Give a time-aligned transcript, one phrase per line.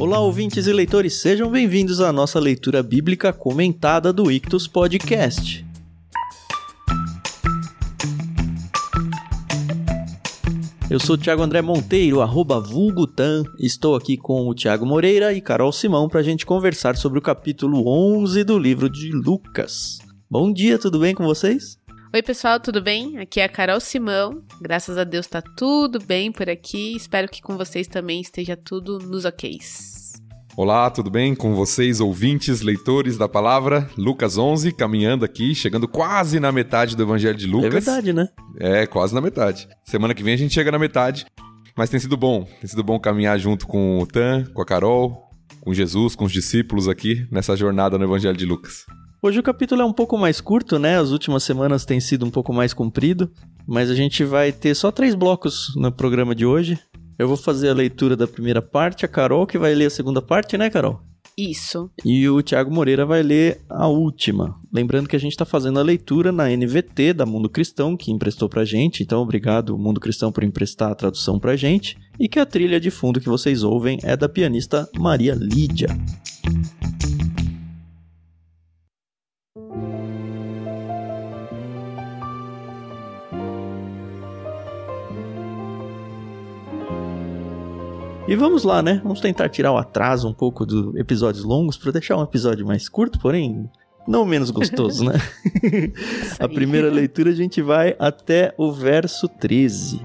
[0.00, 5.62] Olá, ouvintes e leitores, sejam bem-vindos à nossa leitura bíblica comentada do Ictus Podcast.
[10.88, 13.44] Eu sou o Thiago André Monteiro, arroba vulgutan.
[13.58, 17.22] Estou aqui com o Thiago Moreira e Carol Simão para a gente conversar sobre o
[17.22, 19.98] capítulo 11 do livro de Lucas.
[20.30, 21.78] Bom dia, tudo bem com vocês?
[22.12, 23.18] Oi, pessoal, tudo bem?
[23.18, 24.42] Aqui é a Carol Simão.
[24.60, 26.96] Graças a Deus tá tudo bem por aqui.
[26.96, 29.99] Espero que com vocês também esteja tudo nos oks.
[30.56, 33.88] Olá, tudo bem com vocês, ouvintes, leitores da palavra?
[33.96, 37.66] Lucas 11, caminhando aqui, chegando quase na metade do Evangelho de Lucas.
[37.66, 38.28] É verdade, né?
[38.58, 39.68] É, quase na metade.
[39.84, 41.24] Semana que vem a gente chega na metade,
[41.76, 42.44] mas tem sido bom.
[42.60, 46.32] Tem sido bom caminhar junto com o Tan, com a Carol, com Jesus, com os
[46.32, 48.84] discípulos aqui nessa jornada no Evangelho de Lucas.
[49.22, 50.98] Hoje o capítulo é um pouco mais curto, né?
[50.98, 53.30] As últimas semanas tem sido um pouco mais comprido,
[53.66, 56.78] mas a gente vai ter só três blocos no programa de hoje.
[57.20, 60.22] Eu vou fazer a leitura da primeira parte, a Carol que vai ler a segunda
[60.22, 61.02] parte, né, Carol?
[61.36, 61.90] Isso.
[62.02, 64.58] E o Tiago Moreira vai ler a última.
[64.72, 68.48] Lembrando que a gente está fazendo a leitura na NVT da Mundo Cristão, que emprestou
[68.48, 69.02] pra gente.
[69.02, 71.98] Então, obrigado, Mundo Cristão, por emprestar a tradução pra gente.
[72.18, 75.88] E que a trilha de fundo que vocês ouvem é da pianista Maria Lídia.
[88.30, 89.00] E vamos lá, né?
[89.02, 92.88] Vamos tentar tirar o atraso um pouco dos episódios longos para deixar um episódio mais
[92.88, 93.68] curto, porém
[94.06, 95.14] não menos gostoso, né?
[96.38, 100.00] a primeira leitura a gente vai até o verso 13.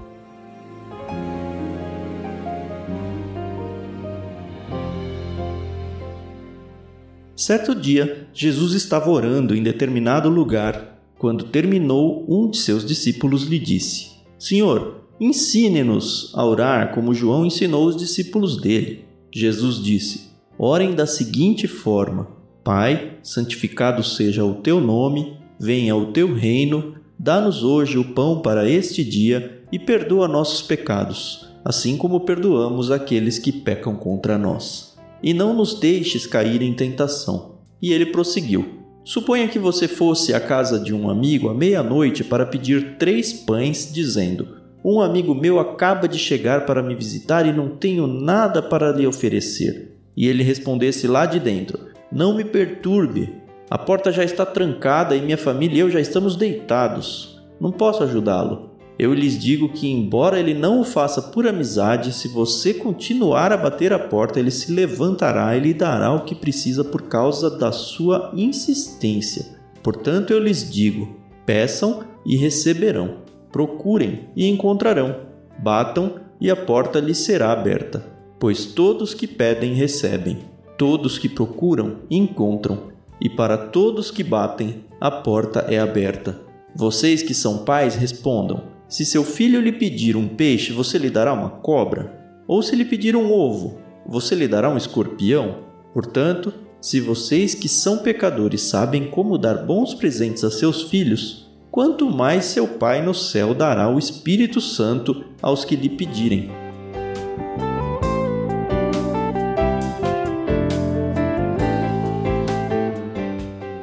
[7.36, 10.98] Certo dia, Jesus estava orando em determinado lugar.
[11.16, 17.86] Quando terminou, um de seus discípulos lhe disse: Senhor, Ensine-nos a orar como João ensinou
[17.86, 19.04] os discípulos dele.
[19.32, 22.28] Jesus disse: Orem da seguinte forma:
[22.62, 28.68] Pai, santificado seja o teu nome, venha o teu reino, dá-nos hoje o pão para
[28.68, 34.96] este dia e perdoa nossos pecados, assim como perdoamos aqueles que pecam contra nós.
[35.22, 37.56] E não nos deixes cair em tentação.
[37.80, 38.66] E ele prosseguiu:
[39.02, 43.90] Suponha que você fosse à casa de um amigo à meia-noite para pedir três pães,
[43.90, 48.92] dizendo: um amigo meu acaba de chegar para me visitar e não tenho nada para
[48.92, 49.96] lhe oferecer.
[50.16, 51.78] E ele respondesse lá de dentro:
[52.10, 53.34] Não me perturbe.
[53.68, 57.42] A porta já está trancada e minha família e eu já estamos deitados.
[57.60, 58.76] Não posso ajudá-lo.
[58.98, 63.56] Eu lhes digo que, embora ele não o faça por amizade, se você continuar a
[63.56, 67.72] bater a porta, ele se levantará e lhe dará o que precisa por causa da
[67.72, 69.44] sua insistência.
[69.82, 75.16] Portanto, eu lhes digo: peçam e receberão Procurem e encontrarão.
[75.58, 78.04] Batam e a porta lhes será aberta.
[78.38, 80.38] Pois todos que pedem recebem,
[80.76, 86.38] todos que procuram encontram, e para todos que batem a porta é aberta.
[86.74, 91.32] Vocês que são pais respondam: Se seu filho lhe pedir um peixe, você lhe dará
[91.32, 92.42] uma cobra?
[92.46, 95.64] Ou se lhe pedir um ovo, você lhe dará um escorpião?
[95.94, 101.45] Portanto, se vocês que são pecadores sabem como dar bons presentes a seus filhos,
[101.76, 106.50] quanto mais seu Pai no céu dará o Espírito Santo aos que lhe pedirem.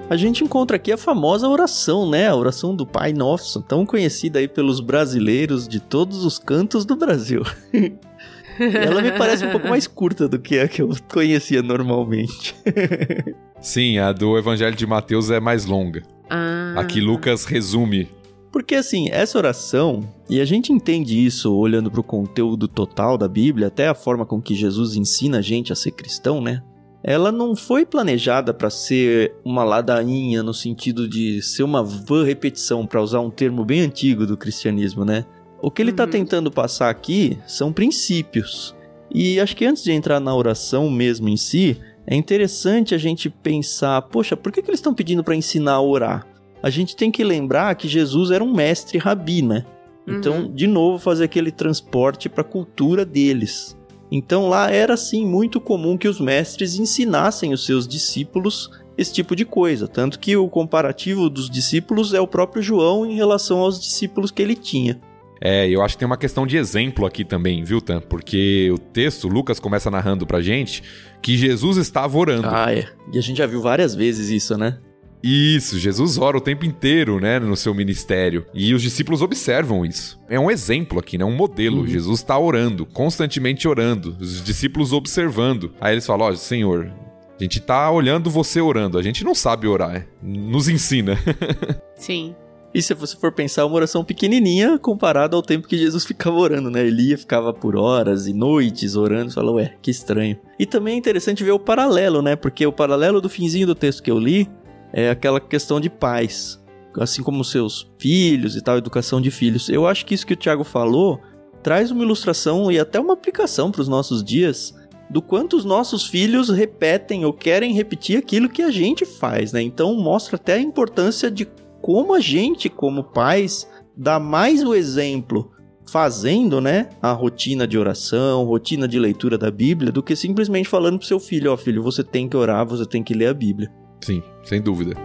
[0.09, 2.29] A gente encontra aqui a famosa oração, né?
[2.29, 6.95] A oração do Pai Nosso, tão conhecida aí pelos brasileiros de todos os cantos do
[6.95, 7.43] Brasil.
[8.59, 12.55] Ela me parece um pouco mais curta do que a que eu conhecia normalmente.
[13.61, 16.01] Sim, a do Evangelho de Mateus é mais longa.
[16.35, 16.73] Ah.
[16.77, 18.09] Aqui Lucas resume.
[18.51, 23.27] Porque assim, essa oração, e a gente entende isso olhando para o conteúdo total da
[23.27, 26.63] Bíblia, até a forma com que Jesus ensina a gente a ser cristão, né?
[27.03, 32.87] Ela não foi planejada para ser uma ladainha no sentido de ser uma vã repetição,
[32.87, 35.25] para usar um termo bem antigo do cristianismo, né?
[35.61, 36.09] O que ele está uhum.
[36.09, 38.75] tentando passar aqui são princípios.
[39.13, 43.29] E acho que antes de entrar na oração mesmo em si, é interessante a gente
[43.29, 46.27] pensar, poxa, por que, que eles estão pedindo para ensinar a orar?
[46.61, 49.65] A gente tem que lembrar que Jesus era um mestre rabi, né?
[50.07, 50.53] Então, uhum.
[50.53, 53.77] de novo, fazer aquele transporte para a cultura deles.
[54.11, 59.35] Então, lá era sim muito comum que os mestres ensinassem os seus discípulos esse tipo
[59.35, 59.87] de coisa.
[59.87, 64.41] Tanto que o comparativo dos discípulos é o próprio João em relação aos discípulos que
[64.41, 64.99] ele tinha.
[65.41, 67.99] É, eu acho que tem uma questão de exemplo aqui também, viu, Tan?
[67.99, 70.83] Porque o texto, Lucas começa narrando pra gente
[71.21, 72.47] que Jesus estava orando.
[72.49, 72.87] Ah, é.
[73.11, 74.79] E a gente já viu várias vezes isso, né?
[75.23, 78.45] Isso, Jesus ora o tempo inteiro, né, no seu ministério.
[78.53, 80.19] E os discípulos observam isso.
[80.27, 81.79] É um exemplo aqui, né, um modelo.
[81.79, 81.87] Uhum.
[81.87, 84.17] Jesus está orando, constantemente orando.
[84.19, 85.73] Os discípulos observando.
[85.79, 86.91] Aí eles falam: Ó, oh, Senhor,
[87.39, 88.97] a gente tá olhando você orando.
[88.97, 90.05] A gente não sabe orar.
[90.21, 91.17] Nos ensina.
[91.95, 92.35] Sim.
[92.73, 96.71] E se você for pensar, uma oração pequenininha comparada ao tempo que Jesus ficava orando,
[96.71, 96.85] né?
[96.85, 100.39] Elia ficava por horas e noites orando, e fala, ué, que estranho.
[100.57, 102.35] E também é interessante ver o paralelo, né?
[102.35, 104.49] Porque o paralelo do finzinho do texto que eu li
[104.91, 106.59] é aquela questão de pais,
[106.99, 109.69] assim como seus filhos e tal, educação de filhos.
[109.69, 111.19] Eu acho que isso que o Tiago falou
[111.61, 114.75] traz uma ilustração e até uma aplicação para os nossos dias
[115.09, 119.61] do quanto os nossos filhos repetem ou querem repetir aquilo que a gente faz, né?
[119.61, 121.47] Então mostra até a importância de
[121.83, 125.51] como a gente, como pais, dá mais o exemplo
[125.85, 130.97] fazendo, né, a rotina de oração, rotina de leitura da Bíblia, do que simplesmente falando
[130.97, 133.33] pro seu filho, ó, oh, filho, você tem que orar, você tem que ler a
[133.33, 133.69] Bíblia.
[133.99, 134.95] Sim, sem dúvida.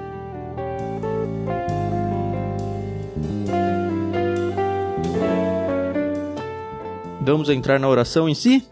[7.20, 8.64] Vamos entrar na oração em si?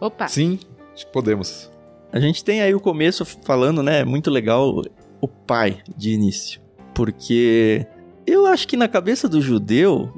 [0.00, 0.26] Opa.
[0.26, 0.58] Sim,
[0.92, 1.70] acho que podemos.
[2.12, 4.82] A gente tem aí o começo falando, né, muito legal,
[5.20, 6.61] o pai de início.
[6.94, 7.86] Porque
[8.26, 10.12] eu acho que na cabeça do judeu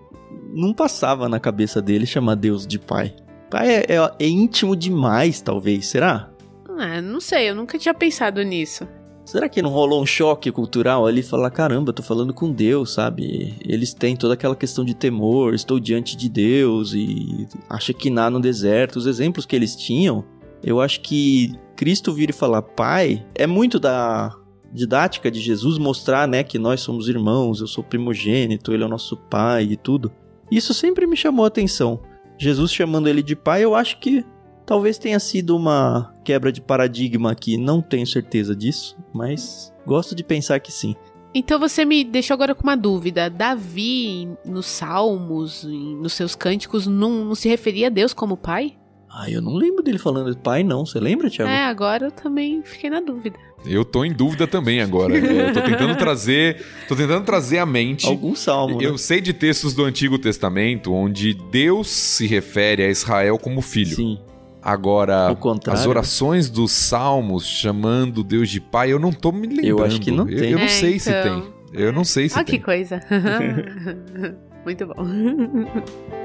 [0.53, 3.15] não passava na cabeça dele chamar Deus de pai.
[3.51, 6.31] Pai é, é, é íntimo demais, talvez, será?
[6.79, 8.87] Ah, não sei, eu nunca tinha pensado nisso.
[9.25, 11.23] Será que não rolou um choque cultural ali?
[11.23, 13.55] Falar, caramba, tô falando com Deus, sabe?
[13.65, 18.31] Eles têm toda aquela questão de temor, estou diante de Deus e acha que nada
[18.31, 18.97] no deserto.
[18.97, 20.25] Os exemplos que eles tinham,
[20.63, 24.37] eu acho que Cristo vir e falar pai é muito da
[24.75, 28.91] didática de Jesus mostrar, né, que nós somos irmãos, eu sou primogênito, ele é o
[28.91, 30.11] nosso pai e tudo.
[30.51, 32.01] Isso sempre me chamou a atenção.
[32.37, 34.27] Jesus chamando ele de pai, eu acho que
[34.67, 40.25] talvez tenha sido uma quebra de paradigma aqui, não tenho certeza disso, mas gosto de
[40.25, 40.97] pensar que sim.
[41.33, 43.29] Então você me deixou agora com uma dúvida.
[43.29, 48.77] Davi, nos salmos, nos seus cânticos, não, não se referia a Deus como pai?
[49.11, 50.85] Ah, eu não lembro dele falando de pai, não.
[50.85, 51.51] Você lembra, Thiago?
[51.51, 53.39] É, agora eu também fiquei na dúvida.
[53.67, 55.17] Eu tô em dúvida também agora.
[55.17, 58.81] Eu tô tentando trazer, tô tentando trazer à mente algum salmo.
[58.81, 58.99] Eu né?
[58.99, 63.97] sei de textos do Antigo Testamento onde Deus se refere a Israel como filho.
[63.97, 64.19] Sim.
[64.63, 65.37] Agora,
[65.69, 69.67] as orações dos salmos chamando Deus de pai, eu não tô me lembrando.
[69.67, 70.37] Eu acho que não tem.
[70.37, 70.99] Eu, eu não é, sei então...
[70.99, 71.55] se tem.
[71.75, 72.59] Eu não sei se ah, tem.
[72.59, 73.01] que coisa.
[74.65, 74.95] Muito bom.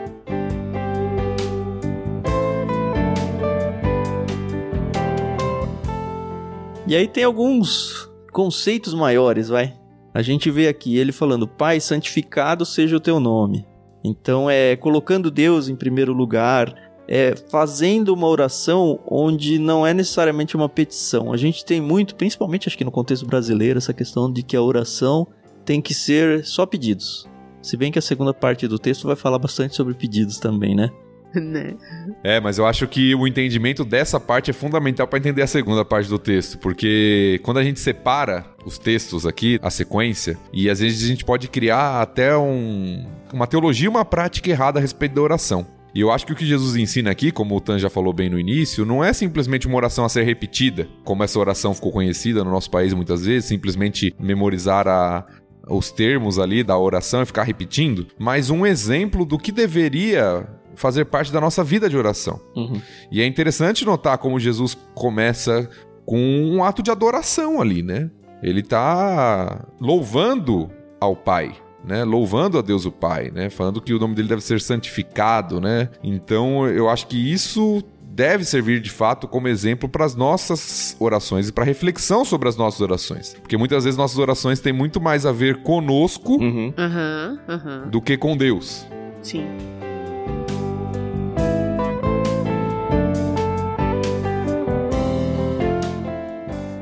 [6.89, 9.75] E aí tem alguns conceitos maiores, vai.
[10.11, 13.63] A gente vê aqui ele falando: Pai, santificado seja o teu nome.
[14.03, 16.73] Então é colocando Deus em primeiro lugar,
[17.07, 21.31] é fazendo uma oração onde não é necessariamente uma petição.
[21.31, 24.61] A gente tem muito, principalmente acho que no contexto brasileiro, essa questão de que a
[24.61, 25.27] oração
[25.63, 27.29] tem que ser só pedidos.
[27.61, 30.89] Se bem que a segunda parte do texto vai falar bastante sobre pedidos também, né?
[31.33, 31.75] Né?
[32.23, 35.85] É, mas eu acho que o entendimento dessa parte é fundamental para entender a segunda
[35.85, 40.79] parte do texto, porque quando a gente separa os textos aqui, a sequência, e às
[40.79, 45.21] vezes a gente pode criar até um, uma teologia, uma prática errada a respeito da
[45.21, 45.65] oração.
[45.93, 48.29] E eu acho que o que Jesus ensina aqui, como o Tan já falou bem
[48.29, 52.43] no início, não é simplesmente uma oração a ser repetida, como essa oração ficou conhecida
[52.43, 55.25] no nosso país muitas vezes, simplesmente memorizar a,
[55.67, 60.47] os termos ali da oração e ficar repetindo, mas um exemplo do que deveria
[60.79, 62.39] fazer parte da nossa vida de oração.
[62.55, 62.81] Uhum.
[63.11, 65.69] E é interessante notar como Jesus começa
[66.05, 68.09] com um ato de adoração ali, né?
[68.41, 72.05] Ele está louvando ao Pai, né?
[72.05, 73.49] Louvando a Deus o Pai, né?
[73.49, 75.89] Falando que o nome dele deve ser santificado, né?
[76.01, 81.49] Então, eu acho que isso deve servir de fato como exemplo para as nossas orações
[81.49, 83.33] e para reflexão sobre as nossas orações.
[83.33, 86.73] Porque muitas vezes nossas orações têm muito mais a ver conosco uhum.
[86.77, 87.89] Uhum.
[87.89, 88.87] do que com Deus.
[89.21, 89.45] Sim.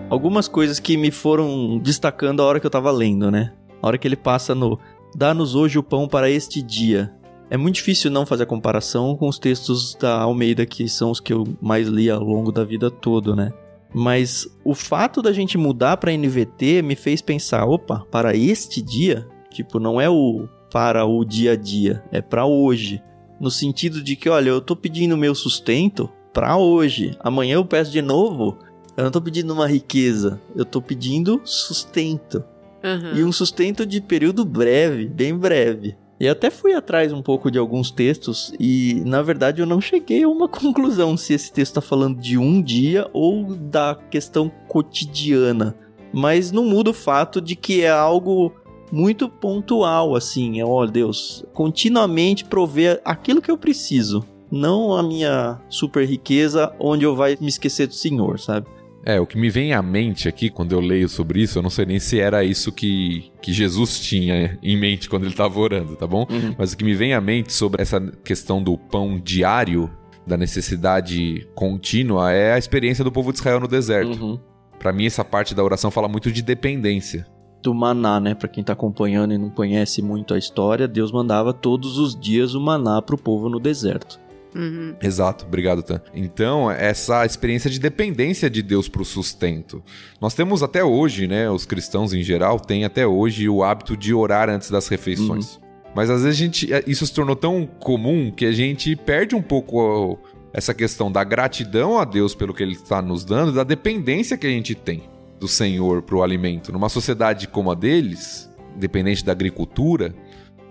[0.09, 3.53] Algumas coisas que me foram destacando a hora que eu tava lendo, né?
[3.81, 4.79] A hora que ele passa no
[5.15, 7.11] Dá-nos hoje o pão para este dia.
[7.49, 11.19] É muito difícil não fazer a comparação com os textos da Almeida, que são os
[11.19, 13.51] que eu mais li ao longo da vida toda, né?
[13.93, 19.25] Mas o fato da gente mudar para NVT me fez pensar, opa, para este dia,
[19.49, 23.01] tipo, não é o para o dia a dia, é para hoje.
[23.39, 27.15] No sentido de que, olha, eu tô pedindo meu sustento para hoje.
[27.21, 28.59] Amanhã eu peço de novo
[28.97, 32.43] eu não tô pedindo uma riqueza, eu tô pedindo sustento.
[32.83, 33.19] Uhum.
[33.19, 35.95] E um sustento de período breve, bem breve.
[36.19, 40.23] E até fui atrás um pouco de alguns textos e, na verdade, eu não cheguei
[40.23, 45.75] a uma conclusão se esse texto está falando de um dia ou da questão cotidiana
[46.13, 48.51] mas não muda o fato de que é algo
[48.91, 50.59] muito pontual, assim.
[50.59, 57.05] É, ó Deus, continuamente prover aquilo que eu preciso, não a minha super riqueza onde
[57.05, 58.67] eu vai me esquecer do Senhor, sabe?
[59.07, 61.69] É, o que me vem à mente aqui quando eu leio sobre isso, eu não
[61.69, 65.95] sei nem se era isso que, que Jesus tinha em mente quando ele estava orando,
[65.95, 66.27] tá bom?
[66.29, 66.53] Uhum.
[66.57, 69.89] Mas o que me vem à mente sobre essa questão do pão diário,
[70.25, 74.21] da necessidade contínua, é a experiência do povo de Israel no deserto.
[74.21, 74.37] Uhum.
[74.77, 77.25] Para mim, essa parte da oração fala muito de dependência.
[77.63, 78.35] Do maná, né?
[78.35, 82.53] Para quem tá acompanhando e não conhece muito a história, Deus mandava todos os dias
[82.53, 84.19] o maná pro povo no deserto.
[84.55, 84.95] Uhum.
[85.01, 86.01] Exato, obrigado, Tan.
[86.13, 89.83] Então, essa experiência de dependência de Deus para o sustento.
[90.19, 91.49] Nós temos até hoje, né?
[91.49, 95.55] Os cristãos em geral têm até hoje o hábito de orar antes das refeições.
[95.55, 95.61] Uhum.
[95.95, 99.35] Mas às vezes a gente, é, isso se tornou tão comum que a gente perde
[99.35, 100.19] um pouco
[100.53, 104.47] essa questão da gratidão a Deus pelo que Ele está nos dando, da dependência que
[104.47, 105.03] a gente tem
[105.39, 106.71] do Senhor para o alimento.
[106.71, 110.15] Numa sociedade como a deles, dependente da agricultura,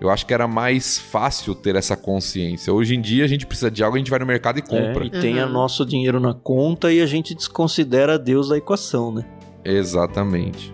[0.00, 2.72] eu acho que era mais fácil ter essa consciência.
[2.72, 5.04] Hoje em dia a gente precisa de algo, a gente vai no mercado e compra.
[5.04, 5.48] É, e tem uhum.
[5.48, 9.24] nosso dinheiro na conta e a gente desconsidera Deus da equação, né?
[9.64, 10.72] Exatamente.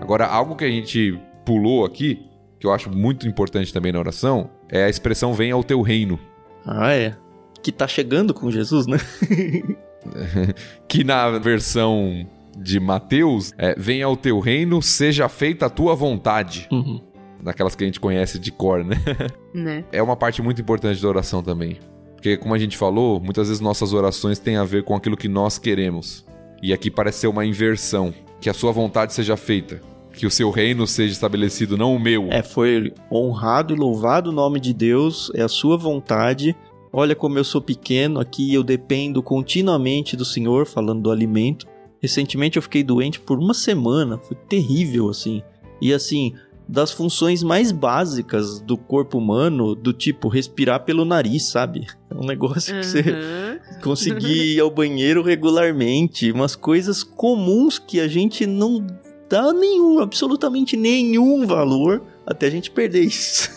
[0.00, 2.24] Agora, algo que a gente pulou aqui,
[2.60, 6.16] que eu acho muito importante também na oração, é a expressão venha ao teu reino.
[6.64, 7.16] Ah, é.
[7.60, 8.98] Que tá chegando com Jesus, né?
[10.88, 12.26] que na versão
[12.56, 16.66] de Mateus é venha ao teu reino, seja feita a tua vontade.
[16.70, 17.00] Uhum.
[17.42, 18.96] Daquelas que a gente conhece de cor, né?
[19.54, 19.84] né?
[19.92, 21.78] É uma parte muito importante da oração também.
[22.14, 25.28] Porque, como a gente falou, muitas vezes nossas orações têm a ver com aquilo que
[25.28, 26.24] nós queremos.
[26.62, 28.12] E aqui parece ser uma inversão.
[28.40, 29.80] Que a sua vontade seja feita.
[30.12, 32.28] Que o seu reino seja estabelecido, não o meu.
[32.30, 36.56] É, foi honrado e louvado o nome de Deus, é a sua vontade
[36.98, 41.66] Olha como eu sou pequeno aqui, eu dependo continuamente do Senhor, falando do alimento.
[42.00, 45.42] Recentemente eu fiquei doente por uma semana, foi terrível assim.
[45.78, 46.32] E assim,
[46.66, 51.86] das funções mais básicas do corpo humano, do tipo respirar pelo nariz, sabe?
[52.08, 52.80] É um negócio uhum.
[52.80, 58.86] que você conseguir ir ao banheiro regularmente, umas coisas comuns que a gente não
[59.28, 63.50] dá nenhum, absolutamente nenhum valor até a gente perder isso.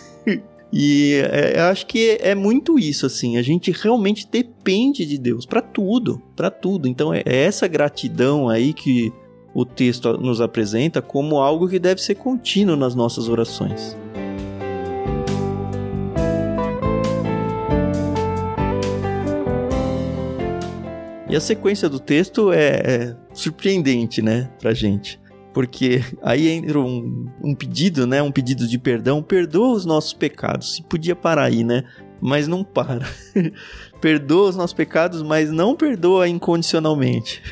[0.72, 3.36] E é, eu acho que é muito isso, assim.
[3.36, 6.86] A gente realmente depende de Deus para tudo, para tudo.
[6.86, 9.12] Então é, é essa gratidão aí que
[9.52, 13.96] o texto nos apresenta como algo que deve ser contínuo nas nossas orações.
[21.28, 25.20] E a sequência do texto é, é surpreendente, né, pra gente.
[25.52, 28.22] Porque aí entra um, um pedido, né?
[28.22, 29.22] Um pedido de perdão.
[29.22, 30.76] Perdoa os nossos pecados.
[30.76, 31.84] Se podia parar aí, né?
[32.20, 33.06] Mas não para.
[34.00, 37.42] perdoa os nossos pecados, mas não perdoa incondicionalmente.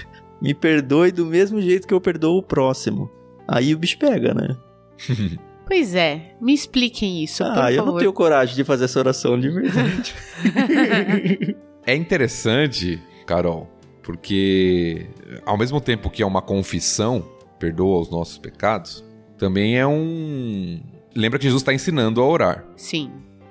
[0.41, 3.11] Me perdoe do mesmo jeito que eu perdoo o próximo.
[3.47, 4.57] Aí o bicho pega, né?
[5.69, 7.45] Pois é, me expliquem isso.
[7.45, 7.93] Ah, eu favor.
[7.93, 10.15] não tenho coragem de fazer essa oração de verdade.
[11.87, 13.69] é interessante, Carol,
[14.03, 15.11] porque
[15.45, 17.23] ao mesmo tempo que é uma confissão,
[17.59, 19.05] perdoa os nossos pecados,
[19.37, 20.81] também é um.
[21.15, 22.65] Lembra que Jesus está ensinando a orar.
[22.77, 23.11] Sim.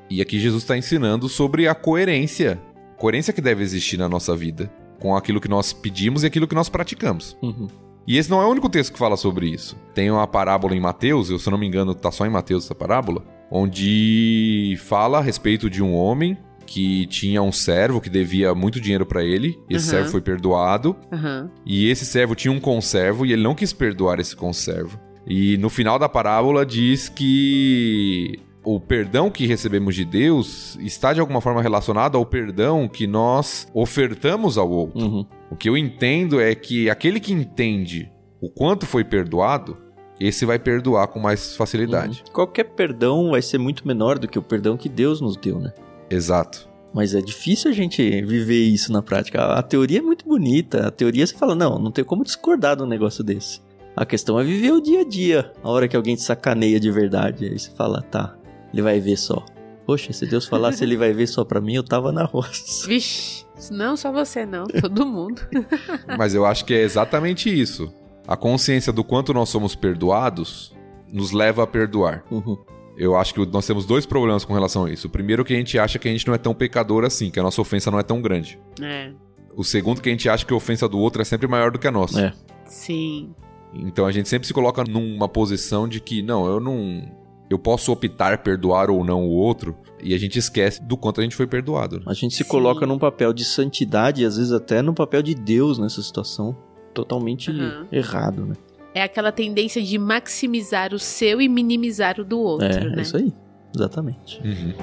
[0.09, 2.61] E aqui Jesus está ensinando sobre a coerência.
[2.97, 6.55] Coerência que deve existir na nossa vida com aquilo que nós pedimos e aquilo que
[6.55, 7.37] nós praticamos.
[7.41, 7.67] Uhum.
[8.07, 9.77] E esse não é o único texto que fala sobre isso.
[9.93, 12.73] Tem uma parábola em Mateus, eu se não me engano, está só em Mateus essa
[12.73, 16.37] parábola, onde fala a respeito de um homem
[16.67, 19.57] que tinha um servo que devia muito dinheiro para ele.
[19.69, 19.91] Esse uhum.
[19.91, 20.95] servo foi perdoado.
[21.11, 21.49] Uhum.
[21.65, 24.99] E esse servo tinha um conservo e ele não quis perdoar esse conservo.
[25.25, 31.21] E no final da parábola diz que o perdão que recebemos de Deus está de
[31.21, 34.99] alguma forma relacionado ao perdão que nós ofertamos ao outro.
[34.99, 35.25] Uhum.
[35.49, 39.77] O que eu entendo é que aquele que entende o quanto foi perdoado,
[40.19, 42.23] esse vai perdoar com mais facilidade.
[42.27, 42.33] Uhum.
[42.33, 45.71] Qualquer perdão vai ser muito menor do que o perdão que Deus nos deu, né?
[46.09, 46.67] Exato.
[46.93, 49.43] Mas é difícil a gente viver isso na prática.
[49.53, 50.87] A teoria é muito bonita.
[50.87, 53.61] A teoria você fala, não, não tem como discordar de um negócio desse.
[53.95, 55.51] A questão é viver o dia a dia.
[55.63, 57.45] A hora que alguém te sacaneia de verdade.
[57.45, 58.35] Aí você fala, tá,
[58.73, 59.43] ele vai ver só.
[59.85, 62.85] Poxa, se Deus falasse ele vai ver só pra mim, eu tava na roça.
[62.89, 65.41] Vixe, não só você não, todo mundo.
[66.17, 67.93] Mas eu acho que é exatamente isso.
[68.27, 70.75] A consciência do quanto nós somos perdoados
[71.11, 72.23] nos leva a perdoar.
[72.29, 72.57] Uhum
[72.97, 75.07] eu acho que nós temos dois problemas com relação a isso.
[75.07, 77.39] O primeiro que a gente acha que a gente não é tão pecador assim, que
[77.39, 78.59] a nossa ofensa não é tão grande.
[78.81, 79.11] É.
[79.55, 81.79] O segundo que a gente acha que a ofensa do outro é sempre maior do
[81.79, 82.19] que a nossa.
[82.21, 82.33] É.
[82.65, 83.33] Sim.
[83.73, 87.03] Então a gente sempre se coloca numa posição de que, não, eu não
[87.49, 91.23] eu posso optar perdoar ou não o outro, e a gente esquece do quanto a
[91.23, 92.01] gente foi perdoado.
[92.05, 92.49] A gente se Sim.
[92.49, 96.55] coloca num papel de santidade, e às vezes até num papel de Deus nessa situação.
[96.93, 97.85] Totalmente Uhum.
[97.91, 98.55] errado, né?
[98.97, 102.95] É aquela tendência de maximizar o seu e minimizar o do outro, é, né?
[102.97, 103.31] é isso aí.
[103.75, 104.41] Exatamente.
[104.43, 104.73] Uhum.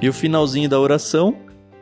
[0.00, 1.34] E o finalzinho da oração,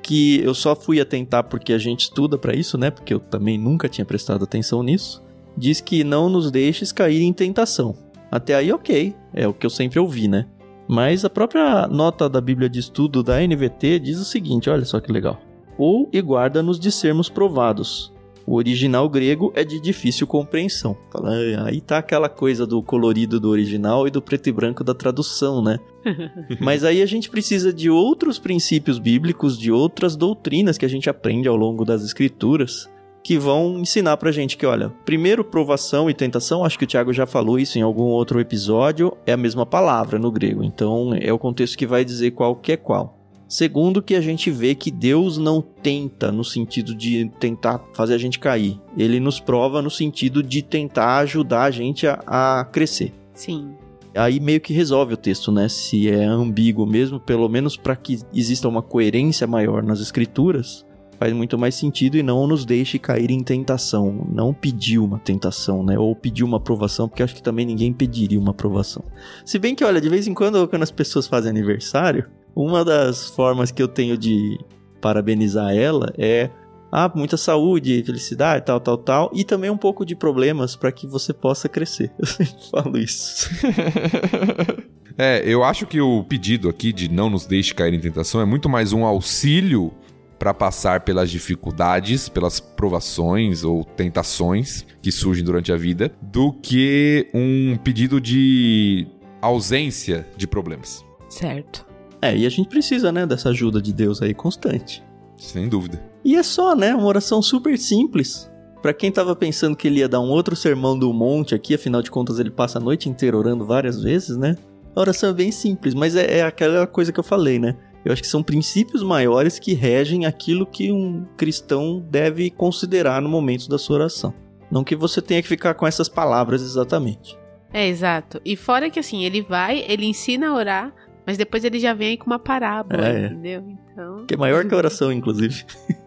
[0.02, 2.90] que eu só fui atentar porque a gente estuda pra isso, né?
[2.90, 5.22] Porque eu também nunca tinha prestado atenção nisso.
[5.54, 7.94] Diz que não nos deixes cair em tentação.
[8.30, 9.14] Até aí, ok.
[9.34, 10.46] É o que eu sempre ouvi, né?
[10.88, 15.00] Mas a própria nota da Bíblia de Estudo da NVT diz o seguinte: olha só
[15.00, 15.40] que legal.
[15.78, 18.12] Ou e guarda-nos de sermos provados.
[18.46, 20.96] O original grego é de difícil compreensão.
[21.12, 24.84] Fala, "Ah, Aí tá aquela coisa do colorido do original e do preto e branco
[24.84, 25.80] da tradução, né?
[26.60, 31.10] Mas aí a gente precisa de outros princípios bíblicos, de outras doutrinas que a gente
[31.10, 32.88] aprende ao longo das escrituras,
[33.26, 37.12] que vão ensinar pra gente que, olha, primeiro provação e tentação, acho que o Tiago
[37.12, 41.32] já falou isso em algum outro episódio, é a mesma palavra no grego, então é
[41.32, 43.18] o contexto que vai dizer qual que é qual.
[43.48, 48.18] Segundo, que a gente vê que Deus não tenta no sentido de tentar fazer a
[48.18, 48.80] gente cair.
[48.96, 53.70] Ele nos prova no sentido de tentar ajudar a gente a, a crescer Sim.
[54.14, 55.68] aí meio que resolve o texto, né?
[55.68, 60.86] Se é ambíguo mesmo, pelo menos para que exista uma coerência maior nas escrituras,
[61.18, 64.26] faz muito mais sentido e não nos deixe cair em tentação.
[64.32, 65.98] Não pedir uma tentação, né?
[65.98, 69.04] Ou pedir uma aprovação, porque acho que também ninguém pediria uma aprovação.
[69.44, 73.26] Se bem que, olha, de vez em quando, quando as pessoas fazem aniversário, uma das
[73.28, 74.58] formas que eu tenho de
[75.00, 76.50] parabenizar ela é
[76.90, 81.06] ah, muita saúde, felicidade, tal, tal, tal, e também um pouco de problemas para que
[81.06, 82.10] você possa crescer.
[82.18, 83.50] Eu sempre falo isso.
[85.18, 88.44] É, eu acho que o pedido aqui de não nos deixe cair em tentação é
[88.44, 89.90] muito mais um auxílio
[90.38, 97.28] para passar pelas dificuldades, pelas provações ou tentações que surgem durante a vida, do que
[97.34, 99.06] um pedido de
[99.40, 101.04] ausência de problemas.
[101.28, 101.86] Certo.
[102.20, 105.02] É, e a gente precisa, né, dessa ajuda de Deus aí constante.
[105.36, 106.02] Sem dúvida.
[106.24, 108.50] E é só, né, uma oração super simples.
[108.82, 112.02] Pra quem tava pensando que ele ia dar um outro sermão do monte aqui, afinal
[112.02, 114.56] de contas ele passa a noite inteira orando várias vezes, né?
[114.94, 117.76] A oração é bem simples, mas é, é aquela coisa que eu falei, né?
[118.06, 123.28] Eu acho que são princípios maiores que regem aquilo que um cristão deve considerar no
[123.28, 124.32] momento da sua oração.
[124.70, 127.36] Não que você tenha que ficar com essas palavras exatamente.
[127.72, 128.40] É, exato.
[128.44, 130.94] E fora que assim, ele vai, ele ensina a orar,
[131.26, 133.26] mas depois ele já vem aí com uma parábola, É.
[133.26, 133.64] entendeu?
[133.92, 134.24] Então.
[134.24, 135.64] Que é maior que a oração, inclusive.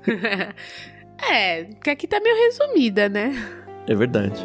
[1.29, 3.33] é, que aqui tá meio resumida, né?
[3.87, 4.39] É verdade.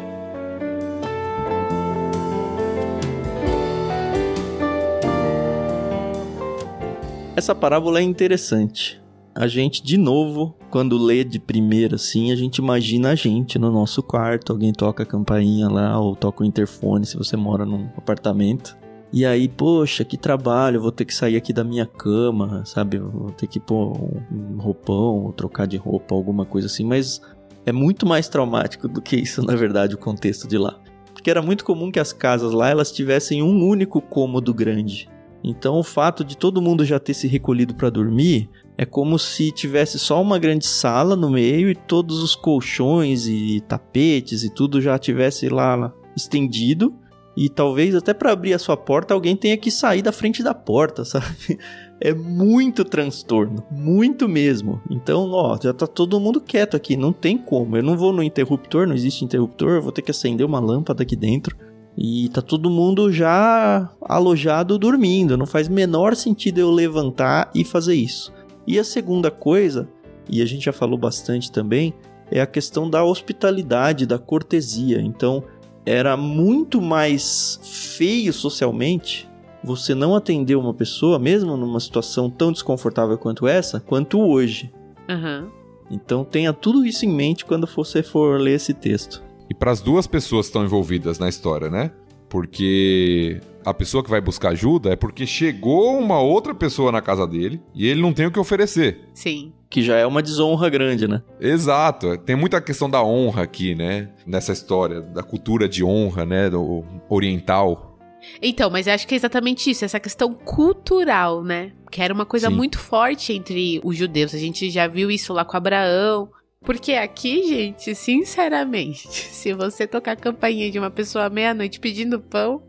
[7.35, 9.03] Essa parábola é interessante.
[9.35, 13.69] A gente, de novo, quando lê de primeira assim, a gente imagina a gente no
[13.69, 17.89] nosso quarto, alguém toca a campainha lá, ou toca o interfone se você mora num
[17.97, 18.77] apartamento.
[19.11, 22.99] E aí, poxa, que trabalho, vou ter que sair aqui da minha cama, sabe?
[22.99, 23.91] Vou ter que pôr
[24.31, 27.19] um roupão, ou trocar de roupa, alguma coisa assim, mas
[27.65, 30.79] é muito mais traumático do que isso, na verdade, o contexto de lá.
[31.13, 35.09] Porque era muito comum que as casas lá elas tivessem um único cômodo grande.
[35.47, 39.51] Então o fato de todo mundo já ter se recolhido para dormir é como se
[39.51, 44.81] tivesse só uma grande sala no meio e todos os colchões e tapetes e tudo
[44.81, 46.93] já tivesse lá estendido.
[47.37, 50.53] E talvez até para abrir a sua porta alguém tenha que sair da frente da
[50.53, 51.59] porta, sabe?
[51.99, 54.81] É muito transtorno, muito mesmo.
[54.89, 57.77] Então, ó, já tá todo mundo quieto aqui, não tem como.
[57.77, 61.03] Eu não vou no interruptor, não existe interruptor, eu vou ter que acender uma lâmpada
[61.03, 61.55] aqui dentro.
[61.97, 67.95] E tá todo mundo já alojado dormindo, não faz menor sentido eu levantar e fazer
[67.95, 68.33] isso.
[68.67, 69.87] E a segunda coisa,
[70.29, 71.93] e a gente já falou bastante também,
[72.29, 74.99] é a questão da hospitalidade, da cortesia.
[74.99, 75.43] Então,
[75.85, 79.29] era muito mais feio socialmente
[79.63, 84.71] você não atender uma pessoa, mesmo numa situação tão desconfortável quanto essa, quanto hoje.
[85.09, 85.49] Aham.
[85.89, 89.23] Então tenha tudo isso em mente quando você for ler esse texto.
[89.49, 91.91] E para as duas pessoas que estão envolvidas na história, né?
[92.29, 97.25] Porque a pessoa que vai buscar ajuda é porque chegou uma outra pessoa na casa
[97.27, 99.09] dele e ele não tem o que oferecer.
[99.13, 99.53] Sim.
[99.69, 101.21] Que já é uma desonra grande, né?
[101.39, 102.17] Exato.
[102.17, 104.09] Tem muita questão da honra aqui, né?
[104.25, 106.49] Nessa história, da cultura de honra, né?
[106.49, 107.97] Do oriental.
[108.41, 111.71] Então, mas eu acho que é exatamente isso, essa questão cultural, né?
[111.91, 112.55] Que era uma coisa Sim.
[112.55, 114.33] muito forte entre os judeus.
[114.33, 116.29] A gente já viu isso lá com Abraão.
[116.65, 122.19] Porque aqui, gente, sinceramente, se você tocar a campainha de uma pessoa à meia-noite pedindo
[122.19, 122.63] pão,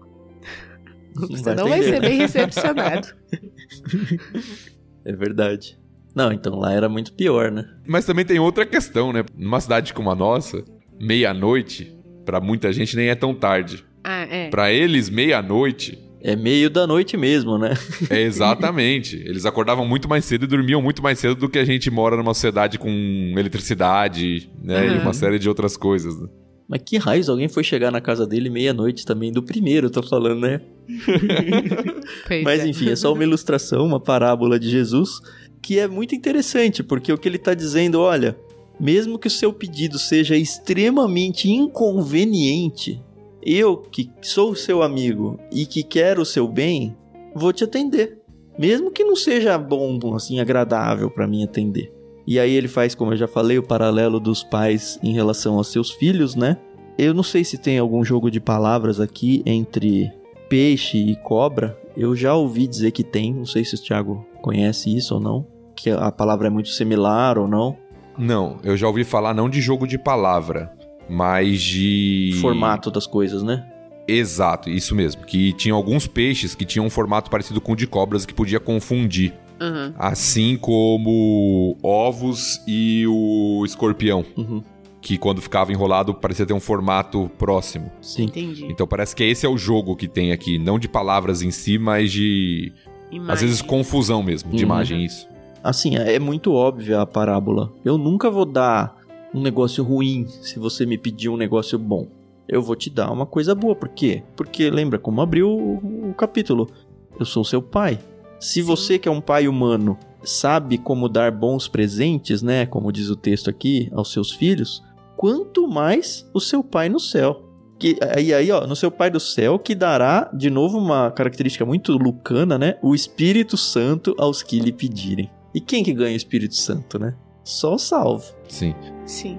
[1.14, 3.08] você não vai ser bem recepcionado.
[5.08, 5.78] É verdade.
[6.16, 7.64] Não, então lá era muito pior, né?
[7.86, 9.24] Mas também tem outra questão, né?
[9.36, 10.64] Numa cidade como a nossa,
[11.00, 13.84] meia-noite, pra muita gente nem é tão tarde.
[14.02, 14.48] Ah, é.
[14.48, 17.74] Pra eles, meia-noite É meio da noite mesmo, né?
[18.10, 19.16] é exatamente.
[19.24, 22.16] Eles acordavam muito mais cedo e dormiam muito mais cedo do que a gente mora
[22.16, 22.88] numa sociedade com
[23.36, 24.86] eletricidade, né?
[24.86, 25.02] E Uhum.
[25.02, 26.18] uma série de outras coisas.
[26.20, 26.28] né?
[26.68, 30.02] Mas que raios, alguém foi chegar na casa dele meia-noite também, do primeiro, eu tô
[30.02, 30.60] falando, né?
[32.42, 32.66] Mas é.
[32.68, 35.20] enfim, é só uma ilustração, uma parábola de Jesus,
[35.62, 38.36] que é muito interessante, porque o que ele tá dizendo, olha,
[38.80, 43.00] mesmo que o seu pedido seja extremamente inconveniente,
[43.46, 46.96] eu que sou seu amigo e que quero o seu bem,
[47.32, 48.18] vou te atender.
[48.58, 51.92] Mesmo que não seja bom, assim, agradável pra mim atender.
[52.26, 55.68] E aí ele faz, como eu já falei, o paralelo dos pais em relação aos
[55.68, 56.56] seus filhos, né?
[56.98, 60.10] Eu não sei se tem algum jogo de palavras aqui entre
[60.48, 61.78] peixe e cobra.
[61.96, 65.46] Eu já ouvi dizer que tem, não sei se o Thiago conhece isso ou não.
[65.76, 67.76] Que a palavra é muito similar ou não.
[68.18, 70.72] Não, eu já ouvi falar não de jogo de palavra,
[71.08, 72.38] mas de.
[72.40, 73.64] Formato das coisas, né?
[74.08, 75.22] Exato, isso mesmo.
[75.24, 78.60] Que tinha alguns peixes que tinham um formato parecido com o de cobras que podia
[78.60, 79.34] confundir.
[79.60, 79.94] Aham.
[79.98, 84.62] Assim como ovos e o escorpião, Uhum,
[85.00, 87.90] que quando ficava enrolado parecia ter um formato próximo.
[88.00, 88.24] sim.
[88.24, 88.66] Entendi.
[88.66, 91.78] Então parece que esse é o jogo que tem aqui, não de palavras em si,
[91.78, 92.72] mas de.
[93.10, 93.32] Imagem.
[93.34, 94.62] Às vezes confusão mesmo, de Uhum.
[94.62, 95.26] imagem, isso.
[95.64, 97.72] Assim, é muito óbvia a parábola.
[97.84, 98.94] Eu nunca vou dar
[99.36, 102.08] um negócio ruim se você me pedir um negócio bom.
[102.48, 103.76] Eu vou te dar uma coisa boa.
[103.76, 104.22] Por quê?
[104.34, 106.70] Porque lembra como abriu o, o capítulo.
[107.18, 107.98] Eu sou seu pai.
[108.40, 113.10] Se você que é um pai humano sabe como dar bons presentes, né, como diz
[113.10, 114.82] o texto aqui, aos seus filhos,
[115.16, 117.42] quanto mais o seu pai no céu.
[117.78, 121.64] Que, e aí, ó, no seu pai do céu, que dará, de novo, uma característica
[121.64, 122.78] muito lucana, né?
[122.82, 125.30] O Espírito Santo aos que lhe pedirem.
[125.54, 127.14] E quem que ganha o Espírito Santo, né?
[127.46, 128.24] Só o salvo.
[128.48, 128.74] Sim.
[129.06, 129.38] Sim.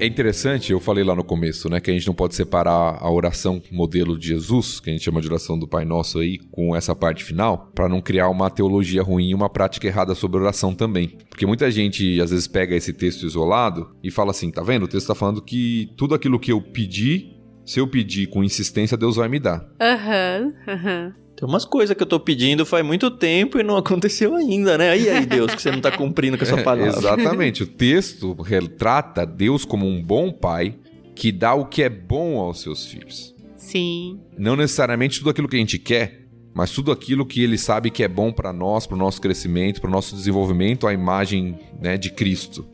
[0.00, 3.10] É interessante, eu falei lá no começo, né, que a gente não pode separar a
[3.10, 6.74] oração modelo de Jesus, que a gente chama de oração do Pai Nosso aí, com
[6.74, 10.74] essa parte final, para não criar uma teologia ruim e uma prática errada sobre oração
[10.74, 11.16] também.
[11.28, 14.84] Porque muita gente às vezes pega esse texto isolado e fala assim, tá vendo?
[14.84, 17.33] O texto tá falando que tudo aquilo que eu pedi,
[17.64, 19.66] se eu pedir com insistência, Deus vai me dar.
[19.80, 21.14] Aham, aham.
[21.36, 24.96] Tem umas coisas que eu tô pedindo faz muito tempo e não aconteceu ainda, né?
[24.96, 26.96] E aí, Deus, que você não tá cumprindo com essa palavra.
[26.96, 27.62] Exatamente.
[27.62, 30.76] o texto retrata Deus como um bom pai
[31.14, 33.34] que dá o que é bom aos seus filhos.
[33.56, 34.20] Sim.
[34.38, 36.23] Não necessariamente tudo aquilo que a gente quer,
[36.54, 39.80] mas tudo aquilo que ele sabe que é bom para nós, para o nosso crescimento,
[39.80, 42.64] para o nosso desenvolvimento, a imagem né, de Cristo.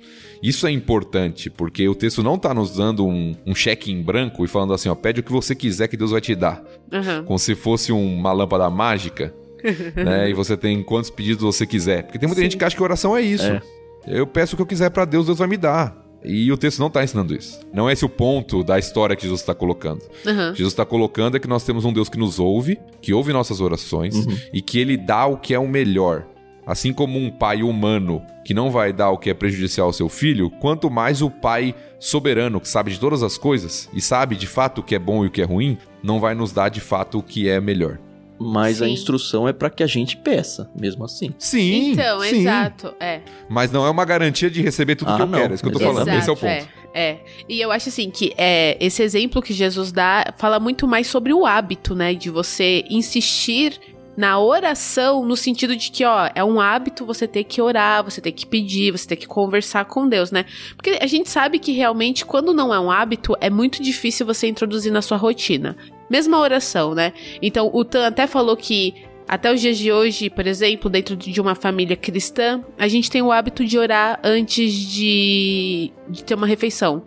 [0.42, 4.44] Isso é importante, porque o texto não está nos dando um, um cheque em branco
[4.44, 6.62] e falando assim, ó, pede o que você quiser que Deus vai te dar.
[6.92, 7.24] Aham.
[7.24, 9.34] Como se fosse uma lâmpada mágica,
[9.96, 10.30] né?
[10.30, 12.04] E você tem quantos pedidos você quiser.
[12.04, 12.46] Porque tem muita Sim.
[12.46, 13.46] gente que acha que oração é isso.
[13.46, 13.60] É.
[14.06, 15.99] Eu peço o que eu quiser para Deus, Deus vai me dar.
[16.22, 17.60] E o texto não está ensinando isso.
[17.72, 20.02] Não é esse o ponto da história que Jesus está colocando.
[20.26, 20.54] Aham.
[20.54, 23.60] Jesus está colocando é que nós temos um Deus que nos ouve, que ouve nossas
[23.60, 24.36] orações Uhum.
[24.52, 26.26] e que ele dá o que é o melhor.
[26.66, 30.08] Assim como um pai humano que não vai dar o que é prejudicial ao seu
[30.08, 34.46] filho, quanto mais o pai soberano que sabe de todas as coisas e sabe de
[34.46, 36.80] fato o que é bom e o que é ruim, não vai nos dar de
[36.80, 37.98] fato o que é melhor.
[38.42, 38.92] Mas a Sim.
[38.92, 41.34] instrução é pra que a gente peça, mesmo assim.
[41.38, 41.92] Sim.
[41.92, 42.40] Então, sim.
[42.40, 42.94] exato.
[42.98, 43.20] É.
[43.50, 45.38] Mas não é uma garantia de receber tudo Ah, que eu não.
[45.38, 45.52] quero.
[45.52, 45.94] É isso que eu tô Exato.
[45.94, 46.18] falando.
[46.18, 46.46] Esse é o ponto.
[46.50, 47.18] É, é.
[47.46, 51.34] E eu acho assim que é, esse exemplo que Jesus dá fala muito mais sobre
[51.34, 52.14] o hábito, né?
[52.14, 53.78] De você insistir
[54.16, 58.20] na oração no sentido de que, ó, é um hábito você ter que orar, você
[58.22, 60.46] ter que pedir, você ter que conversar com Deus, né?
[60.76, 64.48] Porque a gente sabe que realmente quando não é um hábito, é muito difícil você
[64.48, 65.76] introduzir na sua rotina.
[66.10, 67.12] Mesma oração, né?
[67.40, 68.94] Então, o Tan até falou que
[69.28, 73.22] até os dias de hoje, por exemplo, dentro de uma família cristã, a gente tem
[73.22, 77.02] o hábito de orar antes de, de ter uma refeição.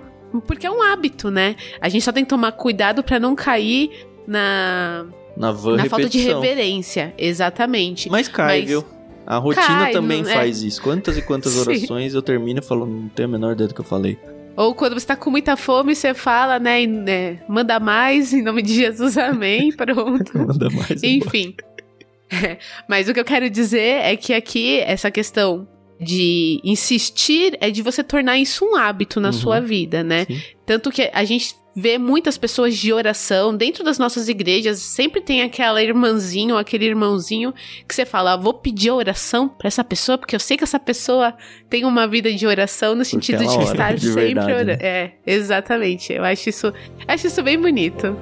[0.48, 1.56] Porque é um hábito, né?
[1.82, 3.92] A gente só tem que tomar cuidado pra não cair
[4.26, 7.14] na, Na van na falta de reverência.
[7.18, 8.10] Exatamente.
[8.10, 8.86] Mas cai, Mas- viu?
[9.26, 10.34] A rotina Cai, também não é?
[10.34, 10.82] faz isso.
[10.82, 11.62] Quantas e quantas Sim.
[11.62, 14.18] orações eu termino falando, não tenho a menor ideia do que eu falei.
[14.56, 16.84] Ou quando você tá com muita fome, você fala, né?
[16.84, 19.72] e, né, manda mais, em nome de Jesus, amém.
[19.76, 20.38] Pronto.
[20.38, 21.02] Manda mais.
[21.04, 21.56] Enfim.
[22.32, 25.68] É, Mas o que eu quero dizer é que aqui, essa questão
[26.00, 29.34] de insistir é de você tornar isso um hábito na Uhum.
[29.34, 30.26] sua vida, né?
[30.26, 30.42] Sim.
[30.66, 35.42] Tanto que a gente vê muitas pessoas de oração dentro das nossas igrejas, sempre tem
[35.42, 37.54] aquela irmãzinho, aquele irmãozinho
[37.88, 40.80] que você fala, "Ah, vou pedir oração pra essa pessoa, porque eu sei que essa
[40.80, 41.34] pessoa
[41.70, 44.66] tem uma vida de oração no sentido de estar de sempre verdade, orando.
[44.72, 44.78] né?
[44.82, 46.14] É, exatamente.
[46.14, 46.74] Eu acho isso,
[47.08, 48.16] acho isso bem bonito.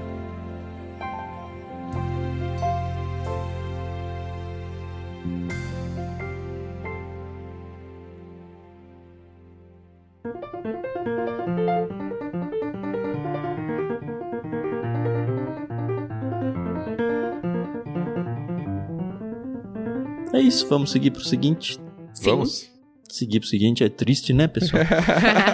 [20.33, 21.77] É isso, vamos seguir pro seguinte.
[22.13, 22.29] Sim.
[22.29, 22.71] Vamos?
[23.09, 24.83] Seguir pro seguinte é triste, né, pessoal?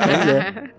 [0.08, 0.74] Mas é.